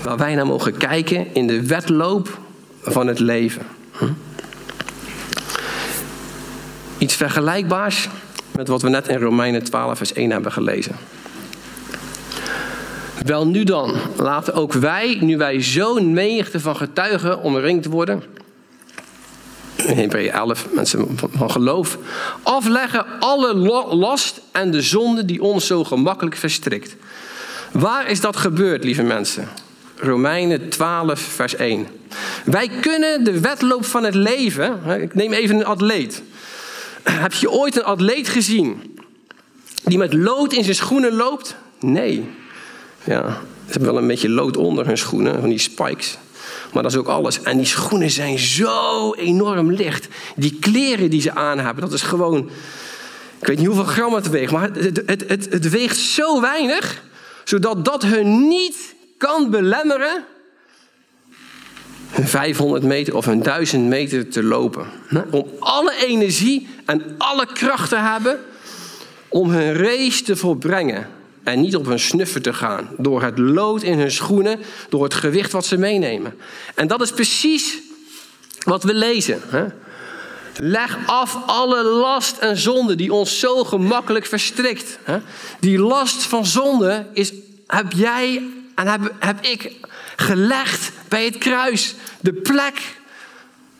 Waar 0.02 0.16
wij 0.16 0.34
naar 0.34 0.46
mogen 0.46 0.76
kijken 0.76 1.34
in 1.34 1.46
de 1.46 1.66
wedloop 1.66 2.38
van 2.82 3.06
het 3.06 3.18
leven. 3.18 3.62
Hm? 3.92 4.04
Iets 6.98 7.14
vergelijkbaars 7.14 8.08
met 8.56 8.68
wat 8.68 8.82
we 8.82 8.88
net 8.88 9.08
in 9.08 9.18
Romeinen 9.18 9.62
12, 9.62 9.96
vers 9.96 10.12
1 10.12 10.30
hebben 10.30 10.52
gelezen. 10.52 10.96
Wel 13.24 13.46
nu 13.46 13.64
dan, 13.64 13.94
laten 14.16 14.54
ook 14.54 14.72
wij, 14.72 15.18
nu 15.20 15.36
wij 15.36 15.62
zo'n 15.62 16.12
menigte 16.12 16.60
van 16.60 16.76
getuigen 16.76 17.42
omringd 17.42 17.84
worden, 17.86 18.22
in 19.76 19.96
Hebreeën 19.96 20.32
11, 20.32 20.66
mensen 20.72 21.06
van 21.36 21.50
geloof, 21.50 21.98
afleggen 22.42 23.06
alle 23.18 23.54
last 23.96 24.40
en 24.52 24.70
de 24.70 24.82
zonde 24.82 25.24
die 25.24 25.42
ons 25.42 25.66
zo 25.66 25.84
gemakkelijk 25.84 26.36
verstrikt. 26.36 26.96
Waar 27.72 28.08
is 28.08 28.20
dat 28.20 28.36
gebeurd, 28.36 28.84
lieve 28.84 29.02
mensen? 29.02 29.48
Romeinen 30.00 30.68
12, 30.68 31.20
vers 31.20 31.56
1. 31.56 31.86
Wij 32.44 32.70
kunnen 32.80 33.24
de 33.24 33.40
wedloop 33.40 33.84
van 33.84 34.04
het 34.04 34.14
leven. 34.14 35.00
Ik 35.00 35.14
neem 35.14 35.32
even 35.32 35.56
een 35.56 35.64
atleet. 35.64 36.22
Heb 37.02 37.32
je 37.32 37.50
ooit 37.50 37.76
een 37.76 37.84
atleet 37.84 38.28
gezien 38.28 38.96
die 39.84 39.98
met 39.98 40.12
lood 40.12 40.52
in 40.52 40.64
zijn 40.64 40.76
schoenen 40.76 41.14
loopt? 41.14 41.56
Nee. 41.80 42.28
Ja, 43.04 43.22
ze 43.66 43.70
hebben 43.70 43.92
wel 43.92 44.00
een 44.00 44.06
beetje 44.06 44.28
lood 44.28 44.56
onder 44.56 44.86
hun 44.86 44.98
schoenen, 44.98 45.40
van 45.40 45.48
die 45.48 45.58
spikes. 45.58 46.18
Maar 46.72 46.82
dat 46.82 46.92
is 46.92 46.98
ook 46.98 47.08
alles. 47.08 47.42
En 47.42 47.56
die 47.56 47.66
schoenen 47.66 48.10
zijn 48.10 48.38
zo 48.38 49.12
enorm 49.14 49.72
licht. 49.72 50.08
Die 50.36 50.58
kleren 50.60 51.10
die 51.10 51.20
ze 51.20 51.34
aan 51.34 51.58
hebben, 51.58 51.84
dat 51.84 51.92
is 51.92 52.02
gewoon. 52.02 52.50
Ik 53.40 53.46
weet 53.46 53.58
niet 53.58 53.66
hoeveel 53.66 53.84
gram 53.84 54.14
het 54.14 54.30
weegt, 54.30 54.52
maar 54.52 54.70
het, 54.72 55.02
het, 55.06 55.24
het, 55.28 55.46
het 55.50 55.68
weegt 55.68 55.96
zo 55.96 56.40
weinig 56.40 57.02
zodat 57.44 57.84
dat 57.84 58.02
hun 58.02 58.48
niet 58.48 58.94
kan 59.20 59.50
belemmeren 59.50 60.24
hun 62.11 62.28
500 62.28 62.83
meter 62.83 63.16
of 63.16 63.24
hun 63.24 63.42
1000 63.42 63.88
meter 63.88 64.28
te 64.28 64.42
lopen. 64.42 64.87
Om 65.30 65.46
alle 65.59 65.94
energie 66.06 66.68
en 66.85 67.14
alle 67.18 67.46
kracht 67.52 67.88
te 67.88 67.96
hebben 67.96 68.40
om 69.28 69.50
hun 69.50 69.74
race 69.74 70.22
te 70.22 70.37
volbrengen. 70.37 71.09
En 71.42 71.61
niet 71.61 71.76
op 71.76 71.87
hun 71.87 71.98
snuffer 71.98 72.42
te 72.42 72.52
gaan. 72.52 72.88
Door 72.98 73.22
het 73.22 73.38
lood 73.38 73.83
in 73.83 73.98
hun 73.98 74.11
schoenen, 74.11 74.59
door 74.88 75.04
het 75.04 75.14
gewicht 75.14 75.52
wat 75.52 75.66
ze 75.66 75.76
meenemen. 75.76 76.35
En 76.74 76.87
dat 76.87 77.00
is 77.00 77.11
precies 77.11 77.78
wat 78.64 78.83
we 78.83 78.94
lezen. 78.94 79.40
Leg 80.56 80.98
af 81.06 81.38
alle 81.46 81.83
last 81.83 82.38
en 82.38 82.56
zonde 82.56 82.94
die 82.94 83.12
ons 83.12 83.38
zo 83.38 83.64
gemakkelijk 83.64 84.26
verstrikt. 84.26 84.98
Die 85.61 85.78
last 85.78 86.22
van 86.22 86.46
zonde 86.46 87.06
is, 87.12 87.33
heb 87.66 87.92
jij 87.92 88.42
en 88.74 88.87
heb, 89.18 89.40
ik 89.40 89.76
gelegd 90.16 90.92
bij 91.09 91.24
het 91.24 91.38
kruis. 91.38 91.94
De 92.20 92.33
plek 92.33 92.98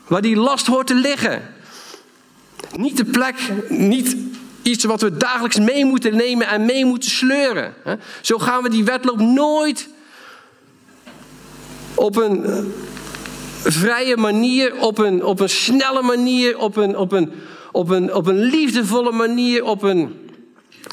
waar 0.07 0.23
die 0.23 0.37
last 0.37 0.67
hoort 0.67 0.87
te 0.87 0.95
liggen. 0.95 1.43
Niet 2.77 2.97
de 2.97 3.05
plek, 3.05 3.37
niet 3.69 4.17
iets 4.63 4.85
wat 4.85 5.01
we 5.01 5.17
dagelijks 5.17 5.59
mee 5.59 5.85
moeten 5.85 6.17
nemen 6.17 6.47
en 6.47 6.65
mee 6.65 6.85
moeten 6.85 7.11
sleuren. 7.11 7.75
Zo 8.21 8.39
gaan 8.39 8.63
we 8.63 8.69
die 8.69 8.85
wedloop 8.85 9.19
nooit 9.19 9.89
op 11.95 12.17
een 12.17 12.45
vrije 13.63 14.17
manier, 14.17 14.77
op 14.77 14.99
een, 14.99 15.25
op 15.25 15.41
een 15.41 15.49
snelle 15.49 16.03
manier, 16.03 16.59
op 16.59 16.77
een, 16.77 16.97
op, 16.97 17.13
een, 17.13 17.33
op, 17.73 17.89
een, 17.89 18.15
op 18.15 18.27
een 18.27 18.39
liefdevolle 18.39 19.13
manier, 19.13 19.65
op 19.65 19.83
een, 19.83 20.30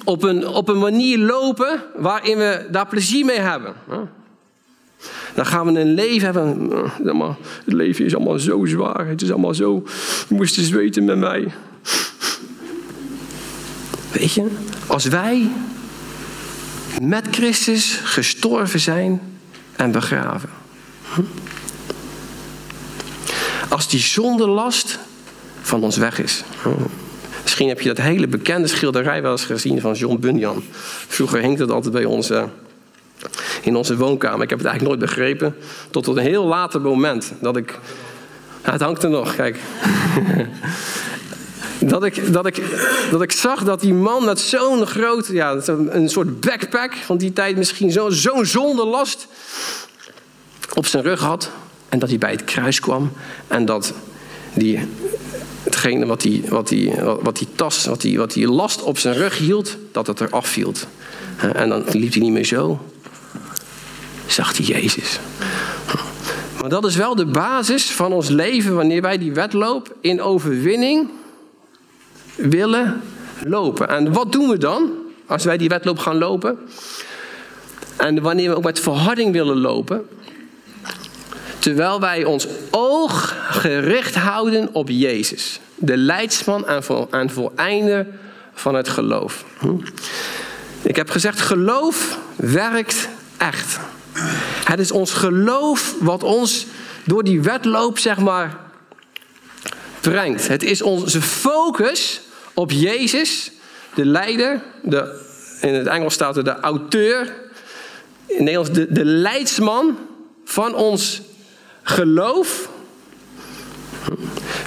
op, 0.03 0.23
een, 0.23 0.47
op 0.47 0.69
een 0.69 0.79
manier 0.79 1.17
lopen 1.17 1.83
waarin 1.95 2.37
we 2.37 2.67
daar 2.71 2.87
plezier 2.87 3.25
mee 3.25 3.39
hebben. 3.39 3.73
Dan 5.35 5.45
gaan 5.45 5.73
we 5.73 5.79
een 5.79 5.93
leven 5.93 6.25
hebben. 6.25 6.71
Het 7.65 7.73
leven 7.73 8.05
is 8.05 8.15
allemaal 8.15 8.39
zo 8.39 8.65
zwaar. 8.65 9.07
Het 9.07 9.21
is 9.21 9.31
allemaal 9.31 9.53
zo. 9.53 9.83
Je 10.29 10.35
moest 10.35 10.57
eens 10.57 10.69
weten 10.69 11.05
met 11.05 11.17
mij. 11.17 11.51
Weet 14.11 14.33
je, 14.33 14.47
als 14.87 15.05
wij 15.05 15.49
met 17.01 17.27
Christus 17.31 17.99
gestorven 18.03 18.79
zijn 18.79 19.21
en 19.75 19.91
begraven. 19.91 20.49
Als 23.69 23.89
die 23.89 23.99
zondelast 23.99 24.99
van 25.61 25.83
ons 25.83 25.97
weg 25.97 26.19
is. 26.19 26.43
Misschien 27.47 27.67
heb 27.67 27.81
je 27.81 27.87
dat 27.87 27.97
hele 28.05 28.27
bekende 28.27 28.67
schilderij 28.67 29.21
wel 29.21 29.31
eens 29.31 29.45
gezien 29.45 29.81
van 29.81 29.93
John 29.93 30.17
Bunyan. 30.19 30.63
Vroeger 31.07 31.39
hing 31.39 31.57
dat 31.57 31.71
altijd 31.71 31.93
bij 31.93 32.05
ons 32.05 32.31
in 33.61 33.75
onze 33.75 33.97
woonkamer. 33.97 34.43
Ik 34.43 34.49
heb 34.49 34.59
het 34.59 34.67
eigenlijk 34.67 34.99
nooit 34.99 35.11
begrepen. 35.11 35.55
Tot 35.89 36.07
op 36.07 36.15
een 36.17 36.23
heel 36.23 36.45
later 36.45 36.81
moment 36.81 37.33
dat 37.41 37.57
ik. 37.57 37.79
het 38.61 38.81
hangt 38.81 39.03
er 39.03 39.09
nog, 39.09 39.35
kijk. 39.35 39.59
dat, 41.79 42.03
ik, 42.03 42.33
dat, 42.33 42.45
ik, 42.45 42.63
dat 43.11 43.21
ik 43.21 43.31
zag 43.31 43.63
dat 43.63 43.81
die 43.81 43.93
man 43.93 44.25
met 44.25 44.39
zo'n 44.39 44.85
groot, 44.85 45.27
ja, 45.27 45.61
een 45.89 46.09
soort 46.09 46.39
backpack 46.39 46.95
van 46.95 47.17
die 47.17 47.33
tijd 47.33 47.57
misschien 47.57 47.91
zo'n 47.91 48.11
zo 48.11 48.43
zonderlast 48.43 49.27
op 50.73 50.85
zijn 50.85 51.03
rug 51.03 51.19
had. 51.19 51.49
En 51.89 51.99
dat 51.99 52.09
hij 52.09 52.17
bij 52.17 52.31
het 52.31 52.43
kruis 52.43 52.79
kwam 52.79 53.11
en 53.47 53.65
dat 53.65 53.93
die, 54.53 54.87
hetgene 55.77 56.05
wat 56.05 56.21
die, 56.21 56.43
wat 56.49 56.67
die, 56.67 56.93
wat 57.21 57.37
die 57.37 57.47
tas, 57.55 57.85
wat 57.85 58.01
die, 58.01 58.17
wat 58.17 58.33
die 58.33 58.47
last 58.47 58.81
op 58.81 58.97
zijn 58.97 59.15
rug 59.15 59.37
hield, 59.37 59.77
dat 59.91 60.07
het 60.07 60.21
eraf 60.21 60.47
viel. 60.47 60.73
En 61.53 61.69
dan 61.69 61.83
liep 61.91 62.13
hij 62.13 62.21
niet 62.21 62.31
meer 62.31 62.45
zo. 62.45 62.79
Zag 64.25 64.57
hij 64.57 64.65
Jezus. 64.65 65.19
Maar 66.61 66.69
dat 66.69 66.85
is 66.85 66.95
wel 66.95 67.15
de 67.15 67.25
basis 67.25 67.91
van 67.91 68.13
ons 68.13 68.29
leven 68.29 68.75
wanneer 68.75 69.01
wij 69.01 69.17
die 69.17 69.33
wedloop 69.33 69.95
in 70.01 70.21
overwinning 70.21 71.09
willen 72.35 73.01
lopen. 73.43 73.89
En 73.89 74.13
wat 74.13 74.31
doen 74.31 74.49
we 74.49 74.57
dan 74.57 74.91
als 75.25 75.43
wij 75.43 75.57
die 75.57 75.69
wedloop 75.69 75.99
gaan 75.99 76.17
lopen? 76.17 76.57
En 77.97 78.21
wanneer 78.21 78.49
we 78.49 78.55
ook 78.55 78.63
met 78.63 78.79
verharding 78.79 79.31
willen 79.31 79.57
lopen, 79.57 80.07
Terwijl 81.59 81.99
wij 81.99 82.23
ons 82.23 82.47
oog 82.71 83.35
gericht 83.49 84.15
houden 84.15 84.69
op 84.73 84.89
Jezus. 84.89 85.59
De 85.77 85.97
leidsman 85.97 86.67
en, 86.67 86.83
voor, 86.83 87.07
en 87.11 87.29
voleinder 87.29 88.07
van 88.53 88.75
het 88.75 88.89
geloof. 88.89 89.45
Hm? 89.59 89.75
Ik 90.81 90.95
heb 90.95 91.09
gezegd, 91.09 91.39
geloof 91.39 92.17
werkt 92.35 93.09
echt. 93.37 93.79
Het 94.63 94.79
is 94.79 94.91
ons 94.91 95.11
geloof 95.11 95.95
wat 95.99 96.23
ons 96.23 96.65
door 97.05 97.23
die 97.23 97.41
wedloop, 97.41 97.99
zeg 97.99 98.17
maar, 98.17 98.57
brengt. 100.01 100.47
Het 100.47 100.63
is 100.63 100.81
onze 100.81 101.21
focus 101.21 102.21
op 102.53 102.71
Jezus, 102.71 103.51
de 103.93 104.05
leider, 104.05 104.61
de, 104.81 105.25
in 105.61 105.73
het 105.73 105.87
Engels 105.87 106.13
staat 106.13 106.37
er 106.37 106.43
de 106.43 106.59
auteur, 106.59 107.21
in 108.25 108.35
het 108.35 108.39
Nederlands 108.39 108.71
de, 108.71 108.91
de 108.91 109.05
leidsman 109.05 109.97
van 110.45 110.75
ons 110.75 111.21
geloof. 111.83 112.69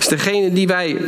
Is 0.01 0.09
degene 0.09 0.53
die 0.53 0.67
wij, 0.67 0.99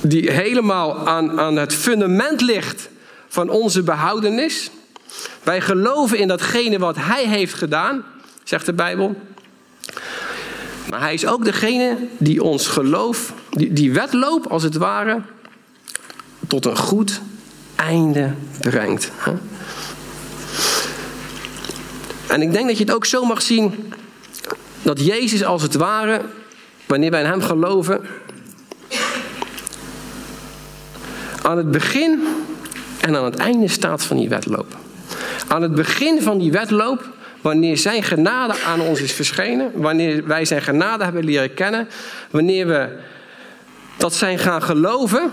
die 0.00 0.30
helemaal 0.30 1.08
aan, 1.08 1.40
aan 1.40 1.56
het 1.56 1.74
fundament 1.74 2.40
ligt 2.40 2.88
van 3.28 3.48
onze 3.48 3.82
behoudenis. 3.82 4.70
Wij 5.42 5.60
geloven 5.60 6.18
in 6.18 6.28
datgene 6.28 6.78
wat 6.78 6.96
Hij 6.98 7.26
heeft 7.26 7.54
gedaan, 7.54 8.04
zegt 8.44 8.66
de 8.66 8.72
Bijbel. 8.72 9.16
Maar 10.90 11.00
Hij 11.00 11.14
is 11.14 11.26
ook 11.26 11.44
degene 11.44 11.96
die 12.18 12.42
ons 12.42 12.66
geloof, 12.66 13.32
die, 13.50 13.72
die 13.72 13.92
wedloop 13.92 14.46
als 14.46 14.62
het 14.62 14.76
ware, 14.76 15.22
tot 16.46 16.66
een 16.66 16.76
goed 16.76 17.20
einde 17.74 18.34
brengt. 18.60 19.10
En 22.26 22.42
ik 22.42 22.52
denk 22.52 22.66
dat 22.66 22.78
je 22.78 22.84
het 22.84 22.94
ook 22.94 23.06
zo 23.06 23.24
mag 23.24 23.42
zien 23.42 23.92
dat 24.82 25.00
Jezus 25.00 25.44
als 25.44 25.62
het 25.62 25.74
ware, 25.74 26.20
wanneer 26.86 27.10
wij 27.10 27.20
in 27.20 27.26
Hem 27.26 27.42
geloven, 27.42 28.00
aan 31.42 31.56
het 31.56 31.70
begin 31.70 32.26
en 33.00 33.16
aan 33.16 33.24
het 33.24 33.36
einde 33.36 33.68
staat 33.68 34.04
van 34.04 34.16
die 34.16 34.28
wedloop. 34.28 34.76
Aan 35.48 35.62
het 35.62 35.74
begin 35.74 36.22
van 36.22 36.38
die 36.38 36.52
wedloop, 36.52 37.08
wanneer 37.40 37.76
Zijn 37.76 38.02
genade 38.02 38.54
aan 38.66 38.80
ons 38.80 39.00
is 39.00 39.12
verschenen, 39.12 39.70
wanneer 39.74 40.26
wij 40.26 40.44
Zijn 40.44 40.62
genade 40.62 41.04
hebben 41.04 41.24
leren 41.24 41.54
kennen, 41.54 41.88
wanneer 42.30 42.66
we 42.66 42.98
dat 43.96 44.14
zijn 44.14 44.38
gaan 44.38 44.62
geloven, 44.62 45.30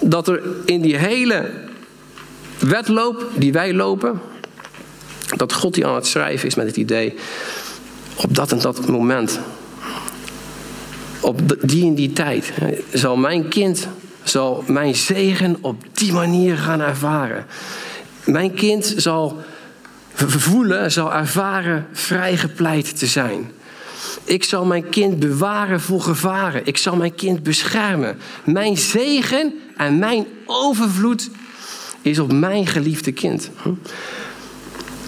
dat 0.00 0.28
er 0.28 0.42
in 0.64 0.80
die 0.80 0.96
hele 0.96 1.50
wedloop 2.58 3.26
die 3.34 3.52
wij 3.52 3.74
lopen, 3.74 4.20
dat 5.36 5.52
God 5.52 5.74
die 5.74 5.86
aan 5.86 5.94
het 5.94 6.06
schrijven 6.06 6.48
is 6.48 6.54
met 6.54 6.66
het 6.66 6.76
idee, 6.76 7.14
op 8.16 8.34
dat 8.34 8.52
en 8.52 8.58
dat 8.58 8.88
moment, 8.88 9.40
op 11.22 11.56
die 11.60 11.86
en 11.86 11.94
die 11.94 12.12
tijd, 12.12 12.52
zal 12.92 13.16
mijn 13.16 13.48
kind, 13.48 13.88
zal 14.22 14.64
mijn 14.66 14.94
zegen 14.94 15.56
op 15.60 15.82
die 15.92 16.12
manier 16.12 16.56
gaan 16.56 16.80
ervaren. 16.80 17.46
Mijn 18.24 18.54
kind 18.54 18.94
zal 18.96 19.40
voelen, 20.14 20.92
zal 20.92 21.12
ervaren 21.12 21.86
vrijgepleit 21.92 22.98
te 22.98 23.06
zijn. 23.06 23.50
Ik 24.24 24.44
zal 24.44 24.64
mijn 24.64 24.88
kind 24.88 25.18
bewaren 25.18 25.80
voor 25.80 26.00
gevaren. 26.00 26.66
Ik 26.66 26.76
zal 26.76 26.96
mijn 26.96 27.14
kind 27.14 27.42
beschermen. 27.42 28.18
Mijn 28.44 28.76
zegen 28.76 29.54
en 29.76 29.98
mijn 29.98 30.26
overvloed 30.46 31.30
is 32.02 32.18
op 32.18 32.32
mijn 32.32 32.66
geliefde 32.66 33.12
kind. 33.12 33.50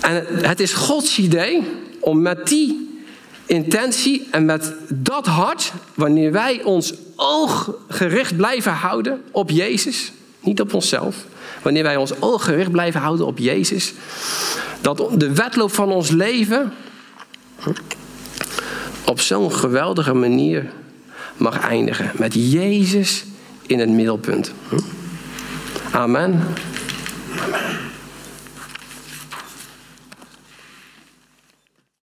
En 0.01 0.27
het 0.29 0.61
is 0.61 0.73
Gods 0.73 1.19
idee 1.19 1.63
om 2.01 2.23
met 2.23 2.49
die 2.49 2.94
intentie 3.47 4.29
en 4.31 4.45
met 4.45 4.73
dat 4.89 5.27
hart, 5.27 5.73
wanneer 5.95 6.33
wij 6.33 6.63
ons 6.63 6.95
oog 7.17 7.71
gericht 7.89 8.37
blijven 8.37 8.73
houden 8.73 9.23
op 9.31 9.51
Jezus, 9.51 10.13
niet 10.41 10.61
op 10.61 10.75
onszelf, 10.75 11.17
wanneer 11.63 11.83
wij 11.83 11.97
ons 11.97 12.21
oog 12.21 12.45
gericht 12.45 12.71
blijven 12.71 13.01
houden 13.01 13.27
op 13.27 13.39
Jezus, 13.39 13.93
dat 14.81 15.07
de 15.17 15.33
wedloop 15.33 15.73
van 15.73 15.93
ons 15.93 16.11
leven 16.11 16.73
op 19.05 19.21
zo'n 19.21 19.53
geweldige 19.53 20.15
manier 20.15 20.71
mag 21.37 21.61
eindigen. 21.61 22.11
Met 22.15 22.35
Jezus 22.35 23.25
in 23.67 23.79
het 23.79 23.89
middelpunt. 23.89 24.53
Amen. 25.91 26.43
Amen. 27.43 27.64